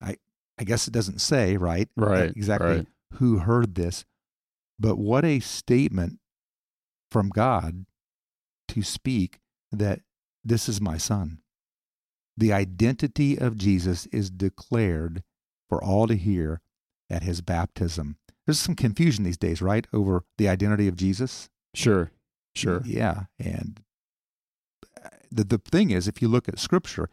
I 0.01 0.17
I 0.57 0.63
guess 0.63 0.87
it 0.87 0.91
doesn't 0.91 1.19
say, 1.21 1.55
right? 1.55 1.87
Right. 1.95 2.31
Exactly 2.35 2.67
right. 2.77 2.87
who 3.19 3.37
heard 3.37 3.75
this. 3.75 4.03
But 4.79 4.97
what 4.97 5.23
a 5.23 5.39
statement 5.39 6.17
from 7.11 7.29
God 7.29 7.85
to 8.69 8.81
speak 8.81 9.39
that 9.71 10.01
this 10.43 10.67
is 10.67 10.81
my 10.81 10.97
son. 10.97 11.39
The 12.37 12.53
identity 12.53 13.37
of 13.37 13.57
Jesus 13.57 14.07
is 14.07 14.29
declared 14.29 15.23
for 15.69 15.83
all 15.83 16.07
to 16.07 16.15
hear 16.15 16.61
at 17.09 17.23
his 17.23 17.41
baptism. 17.41 18.17
There's 18.45 18.59
some 18.59 18.75
confusion 18.75 19.23
these 19.23 19.37
days, 19.37 19.61
right, 19.61 19.87
over 19.93 20.23
the 20.37 20.47
identity 20.47 20.87
of 20.87 20.95
Jesus? 20.95 21.49
Sure. 21.73 22.11
Sure. 22.55 22.81
Yeah. 22.85 23.23
And 23.39 23.81
uh, 25.03 25.09
the, 25.31 25.43
the 25.43 25.57
thing 25.57 25.91
is, 25.91 26.07
if 26.07 26.21
you 26.21 26.27
look 26.27 26.47
at 26.47 26.59
Scripture, 26.59 27.09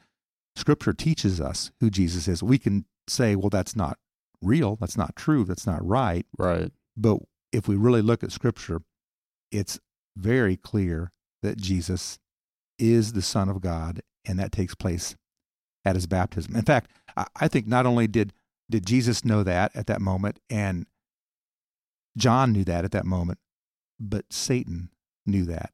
Scripture 0.56 0.92
teaches 0.92 1.40
us 1.40 1.70
who 1.80 1.90
Jesus 1.90 2.28
is. 2.28 2.42
We 2.42 2.58
can 2.58 2.84
say, 3.08 3.34
well, 3.34 3.50
that's 3.50 3.74
not 3.74 3.98
real. 4.42 4.76
That's 4.76 4.96
not 4.96 5.16
true. 5.16 5.44
That's 5.44 5.66
not 5.66 5.84
right. 5.86 6.26
Right. 6.38 6.70
But 6.96 7.18
if 7.52 7.66
we 7.66 7.76
really 7.76 8.02
look 8.02 8.22
at 8.22 8.32
Scripture, 8.32 8.82
it's 9.50 9.80
very 10.16 10.56
clear 10.56 11.12
that 11.42 11.56
Jesus 11.56 12.18
is 12.78 13.12
the 13.12 13.22
Son 13.22 13.48
of 13.48 13.60
God, 13.60 14.02
and 14.24 14.38
that 14.38 14.52
takes 14.52 14.74
place 14.74 15.16
at 15.84 15.94
his 15.94 16.06
baptism. 16.06 16.56
In 16.56 16.62
fact, 16.62 16.90
I, 17.16 17.48
think 17.48 17.66
not 17.66 17.86
only 17.86 18.06
did 18.06 18.32
did 18.70 18.86
Jesus 18.86 19.24
know 19.24 19.42
that 19.42 19.74
at 19.74 19.86
that 19.88 20.00
moment, 20.00 20.38
and 20.48 20.86
John 22.16 22.52
knew 22.52 22.64
that 22.64 22.84
at 22.84 22.92
that 22.92 23.04
moment, 23.04 23.38
but 24.00 24.32
Satan 24.32 24.90
knew 25.26 25.44
that 25.44 25.72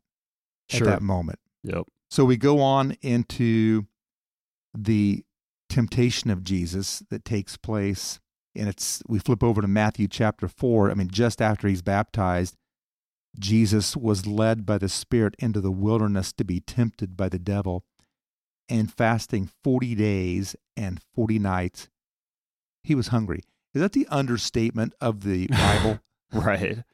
Sure. 0.68 0.88
at 0.88 0.90
that 0.90 1.02
moment. 1.02 1.38
Yep. 1.62 1.84
So 2.10 2.24
we 2.24 2.36
go 2.36 2.60
on 2.60 2.96
into 3.02 3.86
the 4.76 5.24
temptation 5.68 6.30
of 6.30 6.42
Jesus 6.42 7.02
that 7.10 7.24
takes 7.24 7.56
place, 7.56 8.20
and 8.54 8.68
it's 8.68 9.02
we 9.06 9.18
flip 9.18 9.42
over 9.42 9.60
to 9.62 9.68
Matthew 9.68 10.08
chapter 10.08 10.48
four. 10.48 10.90
I 10.90 10.94
mean, 10.94 11.08
just 11.08 11.40
after 11.40 11.68
he's 11.68 11.82
baptized, 11.82 12.56
Jesus 13.38 13.96
was 13.96 14.26
led 14.26 14.66
by 14.66 14.78
the 14.78 14.88
Spirit 14.88 15.34
into 15.38 15.60
the 15.60 15.70
wilderness 15.70 16.32
to 16.34 16.44
be 16.44 16.60
tempted 16.60 17.16
by 17.16 17.28
the 17.28 17.38
devil, 17.38 17.84
and 18.68 18.92
fasting 18.92 19.50
forty 19.64 19.94
days 19.94 20.54
and 20.76 21.00
forty 21.14 21.38
nights, 21.38 21.88
he 22.84 22.94
was 22.94 23.08
hungry. 23.08 23.42
Is 23.74 23.80
that 23.82 23.92
the 23.92 24.06
understatement 24.10 24.94
of 25.00 25.22
the 25.24 25.46
Bible? 25.50 26.00
Right. 26.32 26.84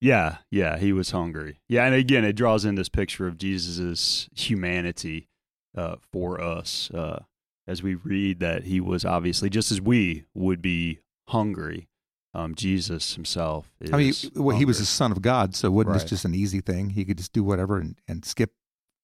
Yeah, 0.00 0.38
yeah, 0.50 0.76
he 0.78 0.92
was 0.92 1.12
hungry. 1.12 1.60
Yeah, 1.68 1.86
and 1.86 1.94
again, 1.94 2.24
it 2.24 2.34
draws 2.34 2.64
in 2.64 2.74
this 2.74 2.88
picture 2.90 3.26
of 3.26 3.38
Jesus' 3.38 4.28
humanity 4.34 5.28
uh, 5.76 5.96
for 6.12 6.40
us 6.42 6.90
uh, 6.90 7.22
as 7.66 7.82
we 7.82 7.94
read 7.94 8.38
that 8.40 8.64
he 8.64 8.80
was 8.80 9.04
obviously 9.04 9.48
just 9.48 9.72
as 9.72 9.80
we 9.80 10.24
would 10.34 10.60
be 10.60 10.98
hungry. 11.28 11.88
Um, 12.34 12.54
Jesus 12.56 13.14
himself 13.14 13.70
is. 13.80 13.92
I 13.92 13.96
mean, 13.96 14.12
well, 14.34 14.56
he 14.56 14.64
was 14.64 14.78
the. 14.80 14.84
Son 14.84 15.12
of 15.12 15.22
God, 15.22 15.54
so 15.54 15.70
wasn't 15.70 15.94
this 15.94 16.02
Right. 16.02 16.08
just 16.08 16.24
an 16.24 16.34
easy 16.34 16.60
thing? 16.60 16.90
He 16.90 17.04
could 17.04 17.16
just 17.16 17.32
do 17.32 17.44
whatever 17.44 17.78
and, 17.78 17.96
and 18.08 18.24
skip 18.24 18.52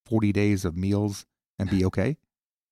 40 0.07 0.33
days 0.33 0.65
of 0.65 0.77
meals 0.77 1.25
and 1.61 1.71
be 1.71 1.85
okay? 1.85 2.17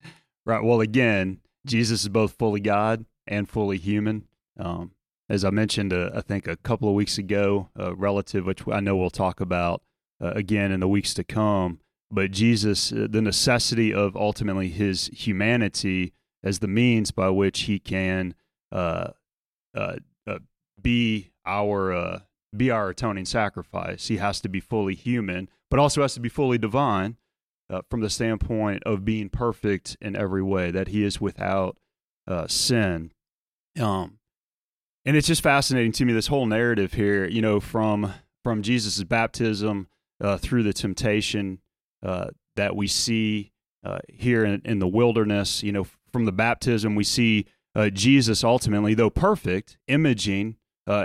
right. 0.45 0.63
Well, 0.63 0.81
again, 0.81 1.39
Jesus 1.65 2.01
is 2.01 2.09
both 2.09 2.33
fully 2.33 2.59
God 2.59 3.05
and 3.27 3.47
fully 3.47 3.77
human. 3.77 4.25
Um, 4.57 4.91
as 5.29 5.45
I 5.45 5.51
mentioned, 5.51 5.93
uh, 5.93 6.09
I 6.13 6.21
think 6.21 6.47
a 6.47 6.57
couple 6.57 6.89
of 6.89 6.95
weeks 6.95 7.17
ago, 7.17 7.69
uh, 7.79 7.95
relative, 7.95 8.45
which 8.45 8.67
I 8.67 8.79
know 8.79 8.97
we'll 8.97 9.11
talk 9.11 9.39
about 9.39 9.83
uh, 10.21 10.31
again 10.31 10.71
in 10.71 10.79
the 10.79 10.87
weeks 10.87 11.13
to 11.15 11.23
come. 11.23 11.79
but 12.11 12.31
Jesus, 12.31 12.91
uh, 12.91 13.07
the 13.09 13.21
necessity 13.21 13.93
of 13.93 14.17
ultimately 14.17 14.69
his 14.69 15.07
humanity 15.13 16.13
as 16.43 16.59
the 16.59 16.67
means 16.67 17.11
by 17.11 17.29
which 17.29 17.61
he 17.61 17.77
can 17.77 18.33
uh, 18.71 19.09
uh, 19.75 19.95
be 20.81 21.29
our 21.45 22.23
be 22.55 22.71
our 22.71 22.89
atoning 22.89 23.25
sacrifice. 23.25 24.07
He 24.07 24.17
has 24.17 24.41
to 24.41 24.49
be 24.49 24.59
fully 24.59 24.95
human, 24.95 25.49
but 25.69 25.79
also 25.79 26.01
has 26.01 26.15
to 26.15 26.19
be 26.19 26.29
fully 26.29 26.57
divine 26.57 27.17
uh, 27.69 27.81
from 27.89 28.01
the 28.01 28.09
standpoint 28.09 28.83
of 28.85 29.05
being 29.05 29.29
perfect 29.29 29.97
in 30.01 30.15
every 30.15 30.43
way, 30.43 30.71
that 30.71 30.87
he 30.89 31.03
is 31.03 31.21
without 31.21 31.77
uh, 32.27 32.47
sin. 32.47 33.11
Um, 33.79 34.19
and 35.05 35.15
it's 35.15 35.27
just 35.27 35.43
fascinating 35.43 35.91
to 35.93 36.05
me 36.05 36.13
this 36.13 36.27
whole 36.27 36.45
narrative 36.45 36.93
here, 36.93 37.27
you 37.27 37.41
know, 37.41 37.59
from 37.59 38.13
from 38.43 38.61
Jesus' 38.61 39.03
baptism 39.03 39.87
uh, 40.21 40.37
through 40.37 40.63
the 40.63 40.73
temptation 40.73 41.59
uh, 42.03 42.27
that 42.55 42.75
we 42.75 42.87
see 42.87 43.51
uh, 43.83 43.99
here 44.07 44.43
in, 44.45 44.61
in, 44.65 44.79
the 44.79 44.87
wilderness. 44.87 45.63
You 45.63 45.71
know, 45.71 45.87
from 46.11 46.25
the 46.25 46.31
baptism, 46.31 46.95
we 46.95 47.03
see 47.03 47.45
uh, 47.75 47.89
Jesus 47.89 48.43
ultimately, 48.43 48.93
though 48.93 49.09
perfect, 49.09 49.77
imaging 49.87 50.57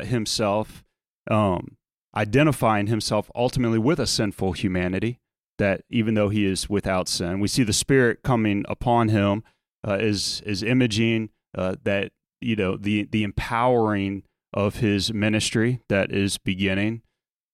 himself, 0.04 0.82
um, 1.30 1.76
identifying 2.16 2.86
himself 2.86 3.30
ultimately 3.34 3.78
with 3.78 4.00
a 4.00 4.06
sinful 4.06 4.52
humanity. 4.52 5.20
That 5.58 5.82
even 5.88 6.14
though 6.14 6.30
he 6.30 6.44
is 6.44 6.68
without 6.68 7.08
sin, 7.08 7.40
we 7.40 7.48
see 7.48 7.62
the 7.62 7.72
Spirit 7.72 8.22
coming 8.22 8.64
upon 8.68 9.08
him 9.08 9.44
uh, 9.86 9.98
is 10.00 10.42
is 10.44 10.62
imaging 10.62 11.30
that 11.54 12.10
you 12.40 12.56
know 12.56 12.76
the 12.76 13.04
the 13.04 13.22
empowering 13.22 14.24
of 14.52 14.76
his 14.76 15.12
ministry 15.12 15.80
that 15.88 16.10
is 16.12 16.38
beginning 16.38 17.02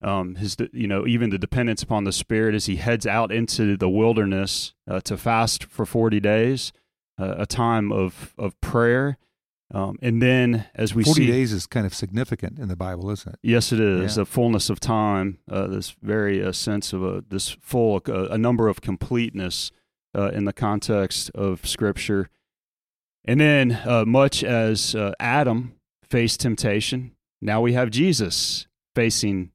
um, 0.03 0.37
his 0.37 0.57
you 0.73 0.87
know 0.87 1.07
even 1.07 1.31
the 1.31 1.39
dependence 1.39 1.83
upon 1.83 2.05
the 2.05 2.13
Spirit 2.13 2.55
as 2.55 2.67
he 2.67 2.77
heads 2.77 3.07
out 3.07 3.31
into 3.31 3.77
the 3.77 3.89
wilderness 3.89 4.75
uh, 4.89 5.01
to 5.01 5.17
fast 5.17 5.65
for 5.65 5.85
forty 5.85 6.21
days, 6.21 6.73
uh, 7.19 7.35
a 7.39 7.47
time 7.47 7.93
of 7.93 8.35
of 8.39 8.59
prayer, 8.61 9.19
um, 9.73 9.99
and 10.03 10.21
then 10.21 10.67
as 10.75 10.95
we 10.95 11.05
40 11.05 11.21
see, 11.21 11.31
days 11.31 11.53
is 11.53 11.67
kind 11.67 11.87
of 11.87 11.95
significant 11.95 12.59
in 12.59 12.69
the 12.69 12.77
Bible, 12.77 13.11
isn't 13.11 13.35
it? 13.35 13.39
Yes, 13.43 13.73
it 13.73 13.81
is 13.81 14.17
yeah. 14.17 14.23
a 14.23 14.25
fullness 14.25 14.69
of 14.69 14.81
time. 14.81 15.39
Uh, 15.49 15.69
this 15.69 15.95
very 16.03 16.43
uh, 16.43 16.53
sense 16.53 16.93
of 16.93 17.05
a 17.05 17.25
this 17.29 17.51
full 17.61 18.01
uh, 18.09 18.29
a 18.29 18.39
number 18.39 18.69
of 18.69 18.81
completeness 18.81 19.71
uh, 20.17 20.31
in 20.31 20.45
the 20.45 20.53
context 20.53 21.31
of 21.35 21.67
Scripture, 21.67 22.29
and 23.25 23.41
then 23.41 23.81
much 24.09 24.43
as 24.43 24.97
Adam 25.21 25.75
faced 26.03 26.41
temptation, 26.41 27.13
now 27.41 27.61
we 27.61 27.75
have 27.75 27.91
Jesus 27.91 28.67
facing 28.95 29.53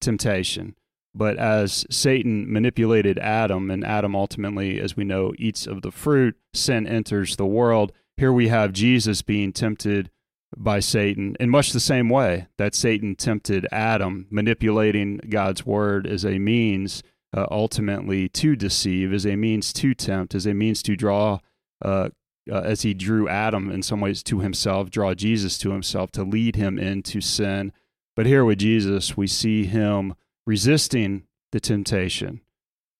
temptation. 0.00 0.76
But 1.14 1.36
as 1.36 1.84
Satan 1.90 2.52
manipulated 2.52 3.18
Adam, 3.18 3.72
and 3.72 3.84
Adam 3.84 4.14
ultimately, 4.14 4.80
as 4.80 4.96
we 4.96 5.02
know, 5.02 5.32
eats 5.36 5.66
of 5.66 5.82
the 5.82 5.90
fruit, 5.90 6.36
sin 6.54 6.86
enters 6.86 7.34
the 7.34 7.46
world. 7.46 7.92
Here 8.18 8.32
we 8.32 8.48
have 8.48 8.72
Jesus 8.72 9.22
being 9.22 9.52
tempted 9.52 10.10
by 10.56 10.80
Satan 10.80 11.36
in 11.40 11.50
much 11.50 11.72
the 11.72 11.80
same 11.80 12.08
way 12.08 12.48
that 12.58 12.74
Satan 12.74 13.14
tempted 13.14 13.66
Adam, 13.72 14.26
manipulating 14.30 15.18
God's 15.28 15.64
word 15.64 16.06
as 16.06 16.24
a 16.24 16.38
means 16.38 17.02
uh, 17.36 17.46
ultimately 17.50 18.28
to 18.30 18.56
deceive, 18.56 19.12
as 19.12 19.24
a 19.24 19.36
means 19.36 19.72
to 19.74 19.94
tempt, 19.94 20.34
as 20.34 20.46
a 20.46 20.54
means 20.54 20.82
to 20.82 20.96
draw, 20.96 21.38
uh, 21.84 22.08
uh, 22.50 22.60
as 22.60 22.82
he 22.82 22.92
drew 22.92 23.28
Adam 23.28 23.70
in 23.70 23.82
some 23.82 24.00
ways 24.00 24.22
to 24.24 24.40
himself, 24.40 24.90
draw 24.90 25.14
Jesus 25.14 25.56
to 25.58 25.70
himself, 25.70 26.10
to 26.12 26.24
lead 26.24 26.56
him 26.56 26.78
into 26.78 27.20
sin 27.20 27.72
but 28.18 28.26
here 28.26 28.44
with 28.44 28.58
Jesus, 28.58 29.16
we 29.16 29.28
see 29.28 29.64
him 29.64 30.16
resisting 30.44 31.22
the 31.52 31.60
temptation. 31.60 32.40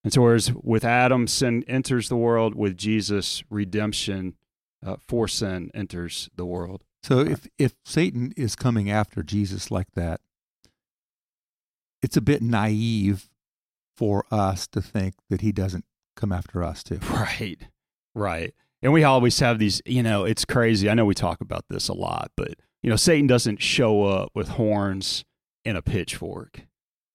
And 0.04 0.12
so, 0.12 0.22
whereas 0.22 0.52
with 0.52 0.84
Adam, 0.84 1.26
sin 1.26 1.64
enters 1.66 2.08
the 2.08 2.16
world, 2.16 2.54
with 2.54 2.76
Jesus, 2.76 3.42
redemption 3.50 4.36
uh, 4.84 4.96
for 5.06 5.28
sin 5.28 5.70
enters 5.74 6.28
the 6.34 6.46
world. 6.46 6.84
So, 7.02 7.20
if, 7.20 7.46
if 7.58 7.74
Satan 7.84 8.32
is 8.36 8.56
coming 8.56 8.90
after 8.90 9.22
Jesus 9.22 9.70
like 9.70 9.92
that, 9.94 10.20
it's 12.02 12.16
a 12.16 12.20
bit 12.20 12.42
naive 12.42 13.28
for 13.96 14.24
us 14.30 14.66
to 14.68 14.80
think 14.80 15.14
that 15.28 15.40
he 15.40 15.52
doesn't 15.52 15.84
come 16.16 16.32
after 16.32 16.62
us 16.62 16.82
too. 16.82 17.00
Right, 17.10 17.58
right. 18.14 18.54
And 18.82 18.92
we 18.92 19.02
always 19.02 19.38
have 19.40 19.58
these, 19.58 19.82
you 19.84 20.02
know, 20.02 20.24
it's 20.24 20.44
crazy. 20.44 20.88
I 20.88 20.94
know 20.94 21.04
we 21.04 21.14
talk 21.14 21.40
about 21.40 21.64
this 21.68 21.88
a 21.88 21.94
lot, 21.94 22.30
but 22.36 22.54
you 22.82 22.90
know, 22.90 22.96
Satan 22.96 23.26
doesn't 23.26 23.60
show 23.60 24.04
up 24.04 24.30
with 24.34 24.50
horns 24.50 25.24
and 25.64 25.76
a 25.76 25.82
pitchfork 25.82 26.62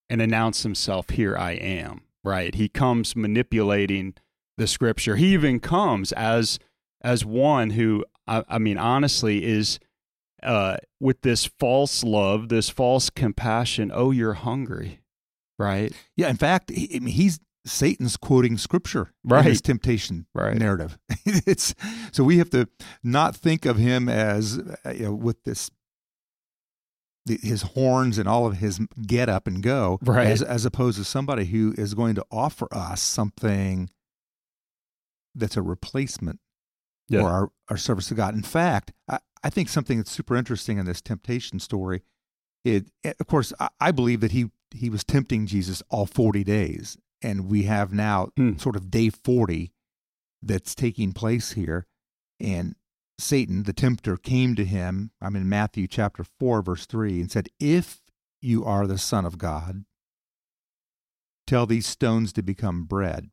and 0.10 0.22
announce 0.22 0.64
himself, 0.64 1.10
Here 1.12 1.38
I 1.38 1.52
am, 1.54 2.02
right? 2.24 2.54
He 2.54 2.68
comes 2.68 3.16
manipulating 3.16 4.16
the 4.58 4.68
scripture. 4.68 5.16
He 5.16 5.34
even 5.34 5.60
comes 5.60 6.12
as 6.12 6.60
as 7.04 7.26
one 7.26 7.72
who 7.72 8.06
I, 8.28 8.44
I 8.48 8.58
mean 8.60 8.78
honestly 8.78 9.44
is 9.44 9.80
uh, 10.42 10.78
with 11.00 11.22
this 11.22 11.46
false 11.46 12.04
love, 12.04 12.50
this 12.50 12.70
false 12.70 13.10
compassion. 13.10 13.92
Oh, 13.94 14.12
you're 14.12 14.34
hungry, 14.34 15.00
right? 15.58 15.94
Yeah. 16.18 16.30
In 16.30 16.38
fact, 16.38 16.70
he, 16.70 17.00
he's 17.08 17.40
Satan's 17.66 18.18
quoting 18.18 18.58
scripture 18.58 19.14
right. 19.24 19.46
in 19.46 19.52
his 19.52 19.62
temptation 19.62 20.26
right. 20.34 20.58
narrative. 20.58 20.98
it's 21.26 21.74
so 22.12 22.24
we 22.24 22.38
have 22.38 22.50
to 22.52 22.68
not 23.04 23.36
think 23.36 23.66
of 23.66 23.78
him 23.78 24.10
as 24.10 24.60
uh, 24.86 24.92
you 24.92 25.04
know, 25.04 25.14
with 25.14 25.44
this 25.44 25.72
his 27.26 27.62
horns 27.62 28.18
and 28.18 28.28
all 28.28 28.46
of 28.46 28.58
his 28.58 28.82
get 29.08 29.30
up 29.30 29.48
and 29.48 29.64
go, 29.64 29.98
right. 30.04 30.28
as 30.28 30.42
as 30.42 30.66
opposed 30.66 30.98
to 30.98 31.06
somebody 31.06 31.46
who 31.46 31.74
is 31.78 31.94
going 31.94 32.16
to 32.16 32.26
offer 32.30 32.68
us 32.72 33.02
something 33.02 33.90
that's 35.34 35.56
a 35.56 35.62
replacement 35.62 36.40
yeah. 37.10 37.22
for 37.22 37.28
our, 37.28 37.52
our 37.70 37.78
service 37.78 38.08
to 38.08 38.16
God. 38.16 38.36
In 38.36 38.44
fact, 38.44 38.94
I, 39.10 39.20
I 39.44 39.50
think 39.50 39.70
something 39.70 39.98
that's 39.98 40.12
super 40.12 40.36
interesting 40.36 40.78
in 40.78 40.86
this 40.86 41.02
temptation 41.02 41.60
story. 41.60 42.04
It, 42.64 42.88
of 43.04 43.28
course, 43.28 43.54
I, 43.60 43.70
I 43.80 43.92
believe 43.92 44.22
that 44.22 44.32
he 44.32 44.52
he 44.74 44.90
was 44.90 45.04
tempting 45.04 45.46
Jesus 45.46 45.84
all 45.90 46.06
forty 46.06 46.44
days, 46.44 46.98
and 47.24 47.50
we 47.50 47.64
have 47.64 47.94
now 47.94 48.30
hmm. 48.38 48.58
sort 48.58 48.76
of 48.76 48.92
day 48.92 49.10
40 49.10 49.72
that's 50.42 50.76
taking 50.76 51.14
place 51.14 51.54
here 51.54 51.88
and 52.40 52.76
satan 53.18 53.64
the 53.64 53.74
tempter 53.74 54.18
came 54.18 54.56
to 54.56 54.66
him 54.66 55.12
i'm 55.22 55.36
in 55.36 55.48
matthew 55.48 55.88
chapter 55.88 56.24
4 56.24 56.62
verse 56.62 56.86
3 56.86 57.22
and 57.22 57.32
said 57.32 57.48
if 57.60 58.02
you 58.42 58.66
are 58.66 58.86
the 58.86 58.98
son 58.98 59.26
of 59.26 59.38
god 59.38 59.86
tell 61.48 61.66
these 61.66 61.86
stones 61.86 62.34
to 62.34 62.42
become 62.42 62.84
bread 62.84 63.30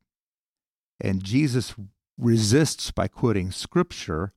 and 1.01 1.25
jesus 1.25 1.75
resists 2.21 2.91
by 2.91 3.09
quoting 3.09 3.51
scripture 3.51 4.33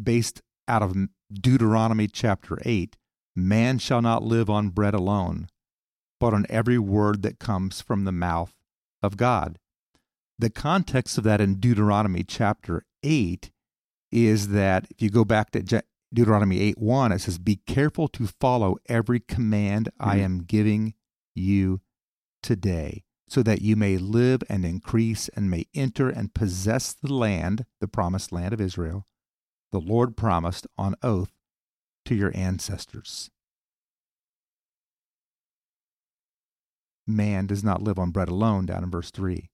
based 0.00 0.40
out 0.66 0.82
of 0.82 0.94
deuteronomy 1.32 2.06
chapter 2.06 2.58
8 2.64 2.96
man 3.34 3.78
shall 3.78 4.02
not 4.02 4.22
live 4.22 4.48
on 4.48 4.68
bread 4.68 4.94
alone 4.94 5.48
but 6.20 6.34
on 6.34 6.46
every 6.48 6.78
word 6.78 7.22
that 7.22 7.38
comes 7.38 7.80
from 7.80 8.04
the 8.04 8.12
mouth 8.12 8.54
of 9.02 9.16
God. 9.16 9.58
The 10.38 10.50
context 10.50 11.18
of 11.18 11.24
that 11.24 11.40
in 11.40 11.56
Deuteronomy 11.56 12.24
chapter 12.24 12.84
8 13.02 13.50
is 14.10 14.48
that 14.48 14.86
if 14.90 15.02
you 15.02 15.10
go 15.10 15.24
back 15.24 15.50
to 15.50 15.82
Deuteronomy 16.12 16.60
8 16.60 16.78
1, 16.78 17.12
it 17.12 17.20
says, 17.20 17.38
Be 17.38 17.56
careful 17.66 18.08
to 18.08 18.26
follow 18.26 18.76
every 18.88 19.20
command 19.20 19.88
mm-hmm. 20.00 20.10
I 20.10 20.16
am 20.18 20.42
giving 20.42 20.94
you 21.34 21.80
today, 22.42 23.04
so 23.28 23.42
that 23.42 23.62
you 23.62 23.76
may 23.76 23.96
live 23.96 24.42
and 24.48 24.64
increase 24.64 25.28
and 25.28 25.50
may 25.50 25.66
enter 25.74 26.08
and 26.08 26.34
possess 26.34 26.92
the 26.92 27.12
land, 27.12 27.64
the 27.80 27.88
promised 27.88 28.32
land 28.32 28.52
of 28.52 28.60
Israel, 28.60 29.06
the 29.70 29.80
Lord 29.80 30.16
promised 30.16 30.66
on 30.76 30.94
oath 31.02 31.32
to 32.06 32.14
your 32.14 32.32
ancestors. 32.34 33.30
man 37.08 37.46
does 37.46 37.64
not 37.64 37.82
live 37.82 37.98
on 37.98 38.10
bread 38.10 38.28
alone, 38.28 38.66
down 38.66 38.84
in 38.84 38.90
verse 38.90 39.10
3, 39.10 39.50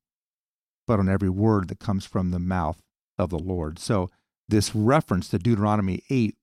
but 0.86 0.98
on 0.98 1.08
every 1.08 1.30
word 1.30 1.68
that 1.68 1.78
comes 1.78 2.04
from 2.04 2.30
the 2.30 2.38
mouth 2.38 2.82
of 3.16 3.30
the 3.30 3.38
Lord. 3.38 3.78
So, 3.78 4.10
this 4.46 4.74
reference 4.74 5.28
to 5.28 5.38
Deuteronomy 5.38 6.02
8, 6.10 6.36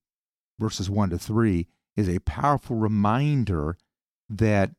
verses 0.58 0.90
1 0.90 1.12
to 1.12 1.20
3, 1.20 1.68
is 1.96 2.10
a 2.10 2.20
powerful 2.20 2.78
reminder 2.78 3.78
that 4.28 4.72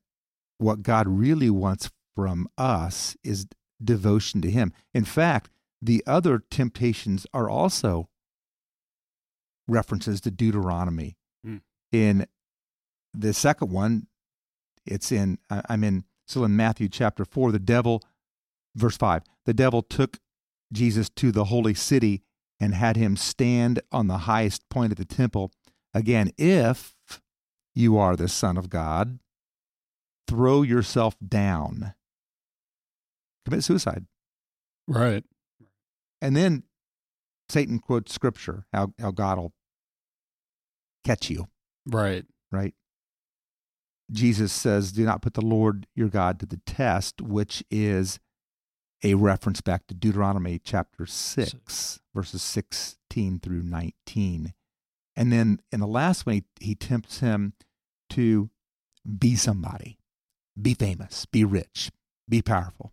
what 0.59 0.83
God 0.83 1.07
really 1.07 1.51
wants 1.51 1.91
from 2.15 2.49
us 2.59 3.17
is 3.25 3.47
devotion 3.83 4.41
to 4.43 4.51
Him. 4.51 4.73
In 4.95 5.05
fact, 5.05 5.51
the 5.81 6.03
other 6.07 6.43
temptations 6.51 7.27
are 7.35 7.51
also 7.51 8.09
references 9.67 10.21
to 10.23 10.31
Deuteronomy. 10.31 11.17
Mm. 11.47 11.61
In 11.91 12.27
the 13.13 13.33
second 13.33 13.71
one, 13.71 14.07
it's 14.87 15.13
in, 15.13 15.39
I'm 15.51 15.85
in 15.85 16.05
still 16.27 16.45
in 16.45 16.57
Matthew 16.57 16.89
chapter 16.89 17.25
4, 17.25 17.53
the 17.53 17.59
devil, 17.59 18.03
verse 18.75 18.97
5, 18.97 19.23
the 19.45 19.55
devil 19.55 19.83
took 19.83 20.19
Jesus 20.73 21.09
to 21.11 21.31
the 21.31 21.45
holy 21.45 21.75
city 21.75 22.23
and 22.59 22.75
had 22.75 22.97
him 22.97 23.17
stand 23.17 23.81
on 23.91 24.07
the 24.07 24.19
highest 24.19 24.69
point 24.69 24.93
of 24.93 24.99
the 24.99 25.05
temple. 25.05 25.53
Again, 25.93 26.31
if 26.39 26.95
you 27.75 27.99
are 27.99 28.17
the 28.17 28.29
Son 28.29 28.57
of 28.57 28.71
God, 28.71 29.19
throw 30.27 30.63
yourself 30.63 31.17
down. 31.27 31.95
Commit 33.45 33.65
suicide. 33.65 34.07
Right. 34.89 35.25
And 36.21 36.37
then 36.37 36.63
Satan 37.49 37.79
quotes 37.79 38.13
scripture, 38.15 38.67
how, 38.73 38.93
how 39.01 39.11
God 39.11 39.39
will 39.39 39.53
catch 41.05 41.31
you, 41.31 41.49
Right. 41.87 42.25
right? 42.51 42.75
Jesus 44.11 44.53
says, 44.53 44.93
Do 44.93 45.05
not 45.05 45.23
put 45.23 45.35
the 45.35 45.41
Lord 45.45 45.87
your 45.95 46.09
God 46.09 46.39
to 46.41 46.47
the 46.47 46.61
test, 46.67 47.21
which 47.21 47.65
is 47.71 48.21
a 49.03 49.15
reference 49.15 49.61
back 49.61 49.87
to 49.89 49.95
Deuteronomy 49.95 50.61
chapter 50.63 51.07
6, 51.07 51.51
Six. 51.51 52.01
verses 52.15 52.43
16 52.43 53.41
through 53.41 53.63
19. 53.63 54.55
And 55.17 55.33
then 55.33 55.61
in 55.73 55.81
the 55.81 55.87
last 55.87 56.25
one, 56.27 56.37
he, 56.37 56.45
he 56.61 56.75
tempts 56.75 57.19
him 57.21 57.55
to 58.11 58.51
be 59.19 59.35
somebody, 59.35 59.99
be 60.61 60.75
famous, 60.75 61.27
be 61.27 61.45
rich, 61.45 61.91
be 62.29 62.43
powerful. 62.43 62.93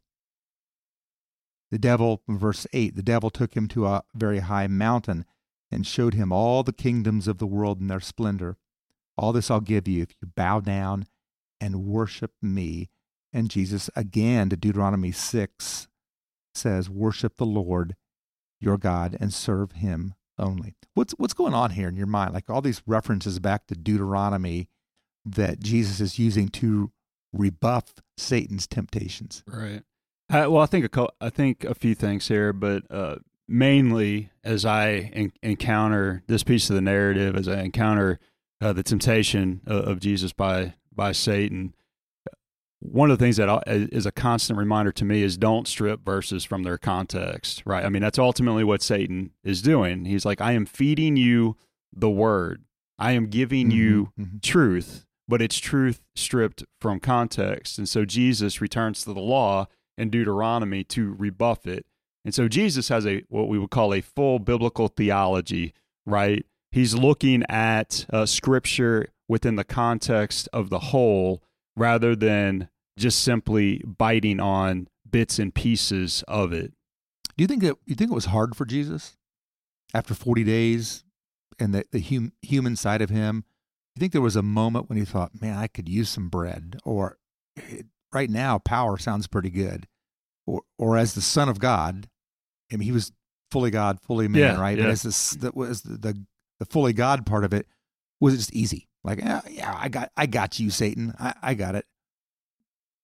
The 1.71 1.79
devil, 1.79 2.23
verse 2.27 2.65
8, 2.73 2.95
the 2.95 3.03
devil 3.03 3.29
took 3.29 3.55
him 3.55 3.67
to 3.69 3.85
a 3.85 4.03
very 4.15 4.39
high 4.39 4.67
mountain 4.67 5.25
and 5.71 5.85
showed 5.85 6.15
him 6.15 6.31
all 6.31 6.63
the 6.63 6.73
kingdoms 6.73 7.27
of 7.27 7.37
the 7.37 7.47
world 7.47 7.79
in 7.79 7.87
their 7.87 7.99
splendor. 7.99 8.57
All 9.17 9.33
this 9.33 9.51
I'll 9.51 9.61
give 9.61 9.87
you 9.87 10.01
if 10.01 10.09
you 10.21 10.29
bow 10.35 10.61
down 10.61 11.05
and 11.61 11.85
worship 11.85 12.31
me. 12.41 12.89
And 13.31 13.49
Jesus, 13.49 13.89
again 13.95 14.49
to 14.49 14.57
Deuteronomy 14.57 15.11
6, 15.11 15.87
says, 16.55 16.89
Worship 16.89 17.37
the 17.37 17.45
Lord 17.45 17.95
your 18.59 18.77
God 18.77 19.15
and 19.19 19.33
serve 19.33 19.73
him 19.73 20.15
only. 20.37 20.75
What's, 20.95 21.13
what's 21.13 21.33
going 21.33 21.53
on 21.53 21.71
here 21.71 21.87
in 21.87 21.95
your 21.95 22.07
mind? 22.07 22.33
Like 22.33 22.49
all 22.49 22.61
these 22.61 22.81
references 22.87 23.39
back 23.39 23.67
to 23.67 23.75
Deuteronomy 23.75 24.69
that 25.25 25.59
Jesus 25.59 25.99
is 25.99 26.17
using 26.17 26.49
to 26.49 26.91
rebuff 27.31 27.93
Satan's 28.17 28.65
temptations. 28.65 29.43
Right. 29.45 29.83
I, 30.29 30.47
well, 30.47 30.61
I 30.61 30.67
think 30.67 30.85
a 30.85 30.89
cou- 30.89 31.09
I 31.19 31.29
think 31.29 31.63
a 31.63 31.73
few 31.75 31.95
things 31.95 32.27
here, 32.27 32.53
but 32.53 32.83
uh, 32.91 33.15
mainly 33.47 34.29
as 34.43 34.65
I 34.65 35.11
en- 35.13 35.33
encounter 35.41 36.23
this 36.27 36.43
piece 36.43 36.69
of 36.69 36.75
the 36.75 36.81
narrative, 36.81 37.35
as 37.35 37.47
I 37.47 37.61
encounter 37.61 38.19
uh, 38.61 38.73
the 38.73 38.83
temptation 38.83 39.61
of, 39.65 39.87
of 39.87 39.99
Jesus 39.99 40.33
by 40.33 40.75
by 40.93 41.11
Satan, 41.13 41.73
one 42.81 43.09
of 43.11 43.17
the 43.17 43.23
things 43.23 43.37
that 43.37 43.49
I- 43.49 43.61
is 43.65 44.05
a 44.05 44.11
constant 44.11 44.57
reminder 44.59 44.91
to 44.93 45.05
me 45.05 45.23
is 45.23 45.37
don't 45.37 45.67
strip 45.67 46.05
verses 46.05 46.45
from 46.45 46.63
their 46.63 46.77
context. 46.77 47.63
Right. 47.65 47.83
I 47.83 47.89
mean, 47.89 48.01
that's 48.01 48.19
ultimately 48.19 48.63
what 48.63 48.81
Satan 48.81 49.31
is 49.43 49.61
doing. 49.61 50.05
He's 50.05 50.25
like, 50.25 50.41
I 50.41 50.51
am 50.53 50.65
feeding 50.65 51.17
you 51.17 51.57
the 51.93 52.09
word. 52.09 52.63
I 52.99 53.13
am 53.13 53.27
giving 53.27 53.71
you 53.71 54.11
Mhm. 54.19 54.41
truth, 54.43 55.05
but 55.27 55.41
it's 55.41 55.57
truth 55.57 56.01
stripped 56.15 56.63
from 56.79 56.99
context. 56.99 57.77
And 57.77 57.87
so 57.89 58.05
Jesus 58.05 58.61
returns 58.61 59.03
to 59.03 59.13
the 59.13 59.19
law 59.21 59.67
in 59.99 60.09
Deuteronomy 60.09 60.83
to 60.85 61.13
rebuff 61.17 61.67
it. 61.67 61.85
And 62.25 62.33
so 62.33 62.47
Jesus 62.47 62.89
has 62.89 63.05
a 63.05 63.23
what 63.29 63.47
we 63.47 63.59
would 63.59 63.69
call 63.69 63.93
a 63.93 64.01
full 64.01 64.39
biblical 64.39 64.87
theology, 64.87 65.73
right? 66.05 66.45
He's 66.71 66.95
looking 66.95 67.43
at 67.49 68.05
uh, 68.11 68.25
scripture 68.25 69.07
within 69.27 69.55
the 69.55 69.63
context 69.63 70.47
of 70.53 70.69
the 70.69 70.79
whole 70.79 71.43
rather 71.75 72.15
than 72.15 72.69
just 72.97 73.23
simply 73.23 73.83
biting 73.85 74.39
on 74.39 74.87
bits 75.09 75.39
and 75.39 75.53
pieces 75.53 76.23
of 76.27 76.53
it. 76.53 76.73
Do 77.37 77.43
you 77.43 77.47
think 77.47 77.61
that 77.63 77.77
you 77.85 77.95
think 77.95 78.11
it 78.11 78.15
was 78.15 78.25
hard 78.25 78.55
for 78.55 78.65
Jesus 78.65 79.17
after 79.93 80.13
40 80.13 80.43
days 80.43 81.03
and 81.57 81.73
the, 81.73 81.85
the 81.91 82.01
hum, 82.01 82.33
human 82.41 82.75
side 82.75 83.01
of 83.01 83.09
him? 83.09 83.45
You 83.95 84.01
think 84.01 84.11
there 84.11 84.21
was 84.21 84.35
a 84.35 84.43
moment 84.43 84.89
when 84.89 84.97
he 84.97 85.05
thought, 85.05 85.41
man, 85.41 85.57
I 85.57 85.67
could 85.67 85.89
use 85.89 86.09
some 86.09 86.29
bread? 86.29 86.77
Or 86.83 87.17
right 88.13 88.29
now, 88.29 88.59
power 88.59 88.97
sounds 88.97 89.27
pretty 89.27 89.49
good. 89.49 89.87
Or, 90.45 90.61
or 90.77 90.97
as 90.97 91.13
the 91.13 91.21
Son 91.21 91.49
of 91.49 91.59
God, 91.59 92.07
I 92.71 92.75
mean, 92.75 92.85
he 92.85 92.91
was 92.91 93.11
fully 93.51 93.71
God, 93.71 93.99
fully 94.01 94.27
man, 94.27 94.41
Yeah, 94.41 94.59
right? 94.59 94.77
yeah. 94.77 94.85
But 94.85 94.91
as 94.91 95.03
this, 95.03 95.31
that 95.31 95.55
was 95.55 95.81
the, 95.83 95.97
the, 95.97 96.25
the 96.59 96.65
fully 96.65 96.93
God 96.93 97.25
part 97.25 97.43
of 97.43 97.53
it, 97.53 97.67
was 98.19 98.33
it 98.33 98.37
just 98.37 98.53
easy? 98.53 98.87
Like, 99.03 99.19
yeah, 99.19 99.41
yeah 99.49 99.75
I 99.79 99.89
got, 99.89 100.11
I 100.17 100.25
got 100.25 100.59
you, 100.59 100.69
Satan. 100.69 101.13
I, 101.19 101.33
I 101.41 101.53
got 101.53 101.75
it. 101.75 101.85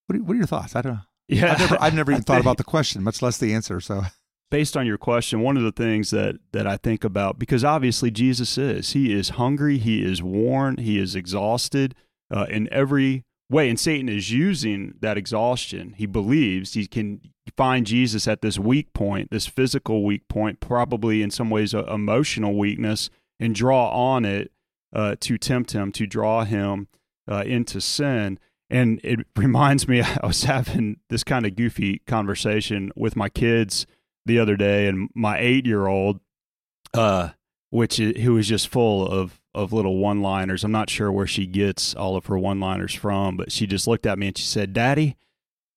What 0.08 0.18
are, 0.20 0.24
what 0.24 0.34
are 0.34 0.38
your 0.38 0.48
thoughts? 0.48 0.76
I 0.76 0.82
don't 0.82 0.94
know. 0.94 1.00
Yeah, 1.28 1.54
I've 1.54 1.60
never, 1.60 1.78
I've 1.82 1.94
never 1.96 2.12
even 2.12 2.24
thought 2.26 2.42
about 2.42 2.58
the 2.58 2.64
question, 2.64 3.04
much 3.04 3.22
less 3.22 3.38
the 3.38 3.54
answer. 3.54 3.80
So, 3.80 4.04
based 4.52 4.78
on 4.78 4.86
your 4.86 4.98
question, 4.98 5.42
one 5.42 5.58
of 5.58 5.64
the 5.64 5.72
things 5.72 6.12
that 6.12 6.36
that 6.52 6.68
I 6.68 6.78
think 6.78 7.04
about 7.04 7.40
because 7.40 7.64
obviously 7.64 8.12
Jesus 8.12 8.58
is 8.60 8.92
he 8.92 9.12
is 9.12 9.30
hungry, 9.30 9.80
he 9.80 10.04
is 10.04 10.22
worn, 10.22 10.78
he 10.78 11.00
is 11.00 11.16
exhausted 11.16 11.96
uh, 12.30 12.46
in 12.50 12.72
every 12.72 13.24
way, 13.50 13.70
and 13.70 13.80
Satan 13.80 14.10
is 14.10 14.32
using 14.32 14.96
that 15.02 15.18
exhaustion. 15.18 15.94
He 15.98 16.06
believes 16.06 16.74
he 16.74 16.88
can 16.88 17.22
find 17.56 17.86
Jesus 17.86 18.28
at 18.28 18.42
this 18.42 18.58
weak 18.58 18.94
point, 18.94 19.30
this 19.32 19.46
physical 19.46 20.04
weak 20.04 20.28
point, 20.28 20.60
probably 20.60 21.22
in 21.22 21.32
some 21.32 21.50
ways 21.50 21.74
a 21.74 21.86
emotional 21.92 22.58
weakness, 22.58 23.10
and 23.40 23.54
draw 23.54 23.90
on 23.90 24.26
it 24.26 24.52
uh, 24.94 25.16
to 25.20 25.38
tempt 25.38 25.74
him, 25.74 25.92
to 25.92 26.08
draw 26.08 26.44
him 26.44 26.88
uh, 27.30 27.44
into 27.46 27.80
sin. 27.82 28.40
And 28.70 29.00
it 29.04 29.20
reminds 29.36 29.88
me, 29.88 30.02
I 30.24 30.26
was 30.26 30.44
having 30.44 31.00
this 31.10 31.24
kind 31.24 31.46
of 31.46 31.56
goofy 31.56 32.00
conversation 32.08 32.92
with 32.96 33.16
my 33.16 33.30
kids 33.30 33.86
the 34.26 34.40
other 34.40 34.56
day, 34.56 34.88
and 34.88 35.10
my 35.14 35.38
eight 35.38 35.68
year 35.68 35.86
old, 35.86 36.20
uh, 36.96 37.30
which 37.70 38.00
i- 38.00 38.14
who 38.22 38.38
is 38.38 38.48
just 38.48 38.68
full 38.68 39.08
of 39.08 39.40
of 39.54 39.72
little 39.72 39.98
one 39.98 40.22
liners. 40.22 40.66
I'm 40.66 40.72
not 40.74 40.90
sure 40.90 41.10
where 41.12 41.28
she 41.28 41.46
gets 41.48 41.96
all 41.96 42.18
of 42.18 42.26
her 42.26 42.38
one 42.38 42.60
liners 42.60 42.94
from, 42.94 43.38
but 43.38 43.54
she 43.54 43.66
just 43.66 43.88
looked 43.88 44.06
at 44.06 44.20
me 44.20 44.28
and 44.28 44.38
she 44.38 44.44
said, 44.44 44.74
"Daddy, 44.74 45.16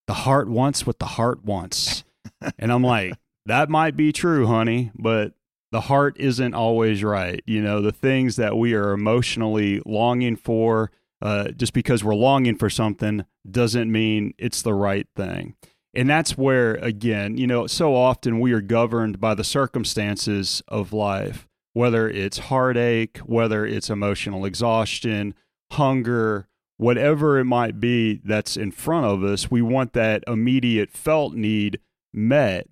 the 0.09 0.15
heart 0.15 0.49
wants 0.49 0.85
what 0.87 0.99
the 0.99 1.07
heart 1.07 1.45
wants," 1.45 2.03
and 2.59 2.73
I'm 2.73 2.83
like, 2.83 3.15
"That 3.47 3.69
might 3.71 3.97
be 3.97 4.13
true, 4.13 4.47
honey, 4.47 4.91
but." 4.95 5.35
The 5.71 5.83
heart 5.83 6.17
isn't 6.19 6.55
always 6.55 7.05
right. 7.05 7.43
You 7.45 7.61
know, 7.61 7.83
the 7.83 7.93
things 7.93 8.37
that 8.37 8.57
we 8.57 8.73
are 8.73 8.93
emotionally 8.93 9.83
longing 9.85 10.37
for, 10.37 10.91
uh, 11.21 11.51
just 11.51 11.75
because 11.75 12.03
we're 12.03 12.15
longing 12.15 12.57
for 12.57 12.71
something 12.71 13.27
doesn't 13.51 13.93
mean 13.93 14.33
it's 14.39 14.63
the 14.63 14.73
right 14.73 15.07
thing. 15.15 15.57
And 15.93 16.09
that's 16.09 16.39
where, 16.39 16.77
again, 16.77 17.37
you 17.37 17.47
know, 17.47 17.67
so 17.67 17.95
often 17.95 18.41
we 18.41 18.53
are 18.53 18.63
governed 18.63 19.21
by 19.21 19.35
the 19.35 19.45
circumstances 19.45 20.63
of 20.69 20.93
life, 20.93 21.48
whether 21.79 22.11
it's 22.11 22.39
heartache, 22.39 23.19
whether 23.19 23.65
it's 23.65 23.89
emotional 23.89 24.45
exhaustion, 24.45 25.33
hunger, 25.71 26.49
whatever 26.77 27.39
it 27.39 27.45
might 27.45 27.79
be 27.79 28.21
that's 28.25 28.57
in 28.57 28.73
front 28.73 29.07
of 29.07 29.23
us. 29.23 29.49
We 29.49 29.63
want 29.63 29.93
that 29.93 30.25
immediate 30.27 30.91
felt 30.91 31.35
need 31.35 31.79
met. 32.13 32.67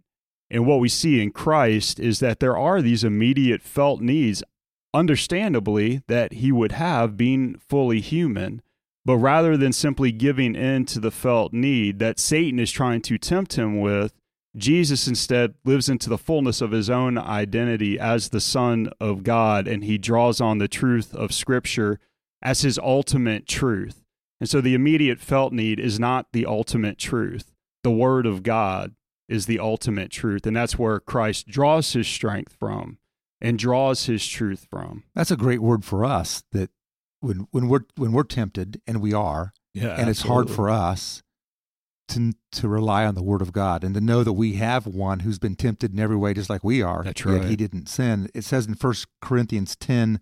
And 0.51 0.66
what 0.66 0.81
we 0.81 0.88
see 0.88 1.23
in 1.23 1.31
Christ 1.31 2.01
is 2.01 2.19
that 2.19 2.40
there 2.40 2.57
are 2.57 2.83
these 2.83 3.05
immediate 3.05 3.62
felt 3.62 4.01
needs, 4.01 4.42
understandably, 4.92 6.03
that 6.09 6.33
he 6.33 6.51
would 6.51 6.73
have 6.73 7.16
being 7.16 7.61
fully 7.61 8.01
human. 8.01 8.61
But 9.05 9.19
rather 9.19 9.57
than 9.57 9.73
simply 9.73 10.11
giving 10.11 10.57
in 10.57 10.85
to 10.87 10.99
the 10.99 11.12
felt 11.12 11.53
need 11.53 12.01
that 12.01 12.19
Satan 12.19 12.59
is 12.59 12.73
trying 12.73 13.03
to 13.03 13.19
tempt 13.19 13.55
him 13.55 13.79
with, 13.79 14.12
Jesus 14.57 15.07
instead 15.07 15.55
lives 15.64 15.88
into 15.88 16.09
the 16.09 16.19
fullness 16.19 16.61
of 16.61 16.71
his 16.71 16.88
own 16.88 17.19
identity 17.19 17.99
as 17.99 18.31
the 18.31 18.40
Son 18.40 18.88
of 19.01 19.23
God, 19.23 19.69
and 19.69 19.85
he 19.85 19.99
draws 19.99 20.40
on 20.40 20.59
the 20.59 20.69
truth 20.69 21.14
of 21.14 21.33
Scripture 21.33 21.99
as 22.42 22.62
his 22.62 22.79
ultimate 22.79 23.47
truth. 23.47 24.03
And 24.40 24.49
so 24.49 24.61
the 24.61 24.75
immediate 24.75 25.21
felt 25.21 25.53
need 25.53 25.79
is 25.81 25.99
not 25.99 26.29
the 26.33 26.47
ultimate 26.47 26.99
truth. 26.99 27.53
The 27.83 27.90
Word 27.90 28.27
of 28.27 28.42
God 28.42 28.95
is 29.29 29.47
the 29.47 29.59
ultimate 29.59 30.11
truth. 30.11 30.47
And 30.47 30.57
that's 30.57 30.79
where 30.79 31.01
Christ 31.01 31.49
draws 31.49 31.92
his 31.92 32.07
strength 32.07 32.55
from 32.59 32.99
and 33.40 33.59
draws 33.59 34.07
his 34.07 34.27
truth 34.27 34.66
from. 34.71 35.05
That's 35.14 35.31
a 35.31 35.37
great 35.37 35.61
word 35.61 35.85
for 35.85 36.05
us. 36.05 36.45
That 36.53 36.71
when 37.21 37.47
when 37.51 37.69
we're 37.69 37.85
when 37.97 38.12
we're 38.12 38.23
tempted, 38.25 38.81
and 38.87 39.01
we 39.01 39.12
are, 39.12 39.53
Yeah. 39.75 39.97
and 39.99 40.09
it's 40.09 40.23
hard 40.23 40.49
for 40.51 40.71
us 40.71 41.23
to 42.09 42.33
to 42.53 42.69
rely 42.69 43.05
on 43.05 43.14
the 43.14 43.23
Word 43.23 43.42
of 43.42 43.53
God 43.53 43.85
and 43.85 43.95
to 43.95 44.01
know 44.01 44.23
that 44.25 44.33
we 44.33 44.55
have 44.55 44.87
one 44.87 45.21
who's 45.21 45.38
been 45.38 45.57
tempted 45.57 45.92
in 45.92 46.01
every 46.01 46.16
way, 46.16 46.35
just 46.35 46.51
like 46.51 46.64
we 46.64 46.83
are. 46.83 47.03
That's 47.03 47.25
yet 47.25 47.33
right. 47.33 47.45
He 47.45 47.57
didn't 47.57 47.88
sin. 47.88 48.29
It 48.35 48.45
says 48.45 48.66
in 48.66 48.75
First 48.75 49.07
Corinthians 49.21 49.77
10, 49.77 50.21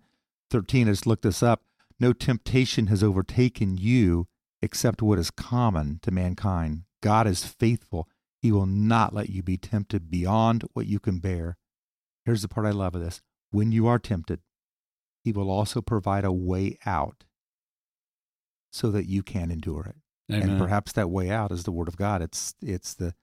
13, 0.49 0.87
I 0.87 0.91
just 0.91 1.07
looked 1.07 1.23
this 1.23 1.43
up. 1.43 1.63
No 1.99 2.11
temptation 2.11 2.87
has 2.87 3.03
overtaken 3.03 3.77
you 3.77 4.27
except 4.61 5.01
what 5.01 5.19
is 5.19 5.31
common 5.31 5.99
to 6.01 6.11
mankind. 6.11 6.83
God 7.01 7.27
is 7.27 7.45
faithful. 7.45 8.09
He 8.41 8.51
will 8.51 8.65
not 8.65 9.13
let 9.13 9.29
you 9.29 9.43
be 9.43 9.57
tempted 9.57 10.09
beyond 10.09 10.65
what 10.73 10.87
you 10.87 10.99
can 10.99 11.19
bear. 11.19 11.57
Here's 12.25 12.41
the 12.41 12.47
part 12.47 12.65
I 12.65 12.71
love 12.71 12.95
of 12.95 13.01
this. 13.01 13.21
When 13.51 13.71
you 13.71 13.87
are 13.87 13.99
tempted, 13.99 14.39
he 15.23 15.31
will 15.31 15.49
also 15.49 15.81
provide 15.81 16.25
a 16.25 16.31
way 16.31 16.77
out 16.85 17.23
so 18.71 18.91
that 18.91 19.07
you 19.07 19.23
can 19.23 19.51
endure 19.51 19.85
it. 19.85 19.95
Amen. 20.31 20.49
And 20.49 20.59
perhaps 20.59 20.91
that 20.93 21.09
way 21.09 21.29
out 21.29 21.51
is 21.51 21.63
the 21.63 21.71
word 21.71 21.87
of 21.87 21.97
God. 21.97 22.21
It's 22.21 22.55
it's 22.61 22.93
the 22.93 23.13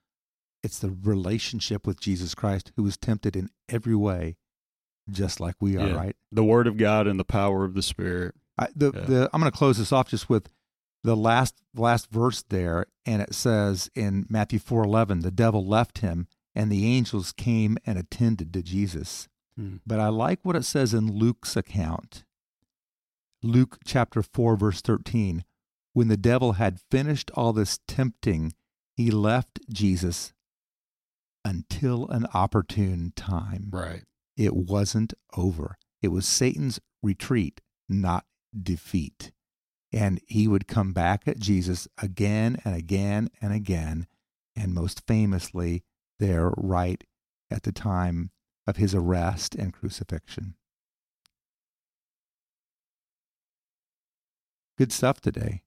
it's 0.63 0.79
the 0.79 0.91
relationship 1.03 1.87
with 1.87 1.99
Jesus 2.01 2.35
Christ 2.35 2.71
who 2.77 2.85
was 2.85 2.97
tempted 2.97 3.35
in 3.37 3.49
every 3.69 3.97
way 3.97 4.37
just 5.11 5.41
like 5.41 5.57
we 5.61 5.77
are, 5.77 5.89
Yeah. 5.89 5.95
right? 5.97 6.17
the 6.31 6.45
Word 6.45 6.69
of 6.69 6.77
God 6.77 7.09
and 7.09 7.19
the 7.19 7.25
power 7.25 7.65
of 7.65 7.75
the 7.75 7.83
Spirit. 7.83 8.37
I, 8.57 8.69
the 8.77 8.93
Yeah. 8.95 9.01
the 9.01 9.31
I'm 9.33 9.41
going 9.41 9.51
to 9.51 9.59
close 9.59 9.79
this 9.79 9.91
off 9.93 10.09
just 10.09 10.29
with 10.31 10.49
the 11.03 11.17
last 11.17 11.57
last 11.75 12.09
verse 12.13 12.43
there, 12.49 12.87
and 13.05 13.21
it 13.21 13.35
says 13.35 13.91
in 13.97 14.25
Matthew 14.31 14.61
four 14.61 14.85
eleven, 14.85 15.21
the 15.21 15.33
devil 15.33 15.67
left 15.67 15.99
him, 15.99 16.29
and 16.55 16.71
the 16.71 16.87
angels 16.87 17.33
came 17.33 17.77
and 17.85 17.99
attended 17.99 18.53
to 18.53 18.63
Jesus. 18.63 19.29
Hmm. 19.57 19.77
But 19.85 19.99
I 19.99 20.09
like 20.09 20.39
what 20.45 20.55
it 20.55 20.65
says 20.65 20.95
in 20.95 21.11
Luke's 21.13 21.57
account. 21.57 22.23
Luke 23.43 23.79
chapter 23.85 24.23
4, 24.23 24.57
verse 24.57 24.81
13. 24.81 25.45
When 25.93 26.09
the 26.09 26.17
devil 26.17 26.53
had 26.53 26.81
finished 26.91 27.31
all 27.35 27.53
this 27.53 27.79
tempting, 27.87 28.55
he 28.97 29.11
left 29.11 29.61
Jesus 29.71 30.33
until 31.45 32.09
an 32.09 32.27
opportune 32.33 33.13
time. 33.15 33.69
Right. 33.71 34.05
It 34.37 34.55
wasn't 34.55 35.13
over. 35.37 35.77
It 36.01 36.09
was 36.09 36.27
Satan's 36.27 36.81
retreat, 37.03 37.61
not 37.89 38.25
defeat. 38.61 39.33
And 39.93 40.21
he 40.27 40.49
would 40.49 40.67
come 40.67 40.93
back 40.93 41.29
at 41.29 41.39
Jesus 41.39 41.87
again 41.99 42.59
and 42.65 42.75
again 42.75 43.29
and 43.43 43.53
again, 43.53 44.07
and 44.57 44.73
most 44.73 45.07
famously, 45.07 45.85
there 46.19 46.53
right 46.57 47.05
at 47.51 47.65
the 47.65 47.73
time 47.73 48.31
of 48.67 48.77
his 48.77 48.95
arrest 48.95 49.55
and 49.55 49.73
crucifixion. 49.73 50.55
Good 54.79 54.93
stuff 54.93 55.21
today. 55.21 55.63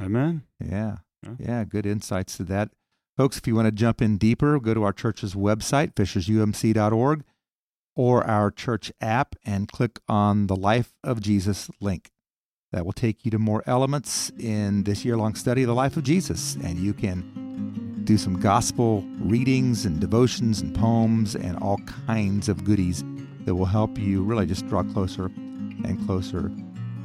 Amen. 0.00 0.42
Yeah. 0.64 0.98
Yeah. 1.22 1.34
Yeah, 1.38 1.64
good 1.64 1.86
insights 1.86 2.36
to 2.38 2.44
that. 2.44 2.70
Folks, 3.16 3.36
if 3.36 3.46
you 3.46 3.54
want 3.54 3.66
to 3.66 3.72
jump 3.72 4.00
in 4.00 4.16
deeper, 4.16 4.58
go 4.58 4.72
to 4.72 4.82
our 4.82 4.92
church's 4.92 5.34
website, 5.34 5.94
fishersumc.org, 5.94 7.24
or 7.94 8.26
our 8.26 8.50
church 8.50 8.90
app 9.00 9.36
and 9.44 9.68
click 9.68 9.98
on 10.08 10.46
the 10.46 10.56
Life 10.56 10.94
of 11.04 11.20
Jesus 11.20 11.70
link. 11.80 12.10
That 12.72 12.86
will 12.86 12.92
take 12.92 13.24
you 13.24 13.30
to 13.32 13.38
more 13.38 13.64
elements 13.66 14.30
in 14.38 14.84
this 14.84 15.04
year 15.04 15.16
long 15.16 15.34
study 15.34 15.64
of 15.64 15.66
the 15.66 15.74
life 15.74 15.96
of 15.96 16.04
Jesus. 16.04 16.54
And 16.62 16.78
you 16.78 16.94
can 16.94 18.00
do 18.04 18.16
some 18.16 18.38
gospel 18.38 19.04
readings 19.18 19.84
and 19.84 20.00
devotions 20.00 20.60
and 20.60 20.74
poems 20.74 21.34
and 21.34 21.58
all 21.58 21.78
kinds 22.06 22.48
of 22.48 22.64
goodies 22.64 23.04
that 23.44 23.54
will 23.54 23.66
help 23.66 23.98
you 23.98 24.22
really 24.22 24.46
just 24.46 24.66
draw 24.68 24.84
closer 24.84 25.26
and 25.26 26.00
closer 26.06 26.50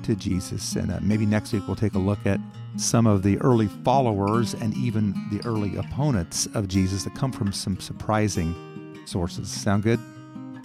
to 0.04 0.16
Jesus. 0.16 0.76
And 0.76 0.92
uh, 0.92 1.00
maybe 1.02 1.26
next 1.26 1.52
week 1.52 1.64
we'll 1.66 1.76
take 1.76 1.96
a 1.96 2.00
look 2.00 2.26
at 2.26 2.40
some 2.78 3.08
of 3.08 3.24
the 3.24 3.38
early 3.40 3.68
followers 3.68 4.54
and 4.54 4.76
even 4.76 5.14
the 5.32 5.46
early 5.46 5.76
opponents 5.78 6.46
of 6.54 6.68
Jesus 6.68 7.04
that 7.04 7.16
come 7.16 7.32
from 7.32 7.52
some 7.52 7.80
surprising 7.80 8.54
sources. 9.06 9.50
Sound 9.50 9.84
good? 9.84 10.00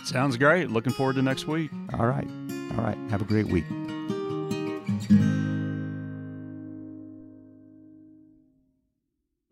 Sounds 0.04 0.36
great. 0.36 0.70
Looking 0.70 0.92
forward 0.92 1.16
to 1.16 1.22
next 1.22 1.46
week. 1.46 1.70
All 1.94 2.06
right. 2.06 2.28
All 2.76 2.84
right. 2.84 2.98
Have 3.10 3.22
a 3.22 3.24
great 3.24 3.46
week. 3.46 3.64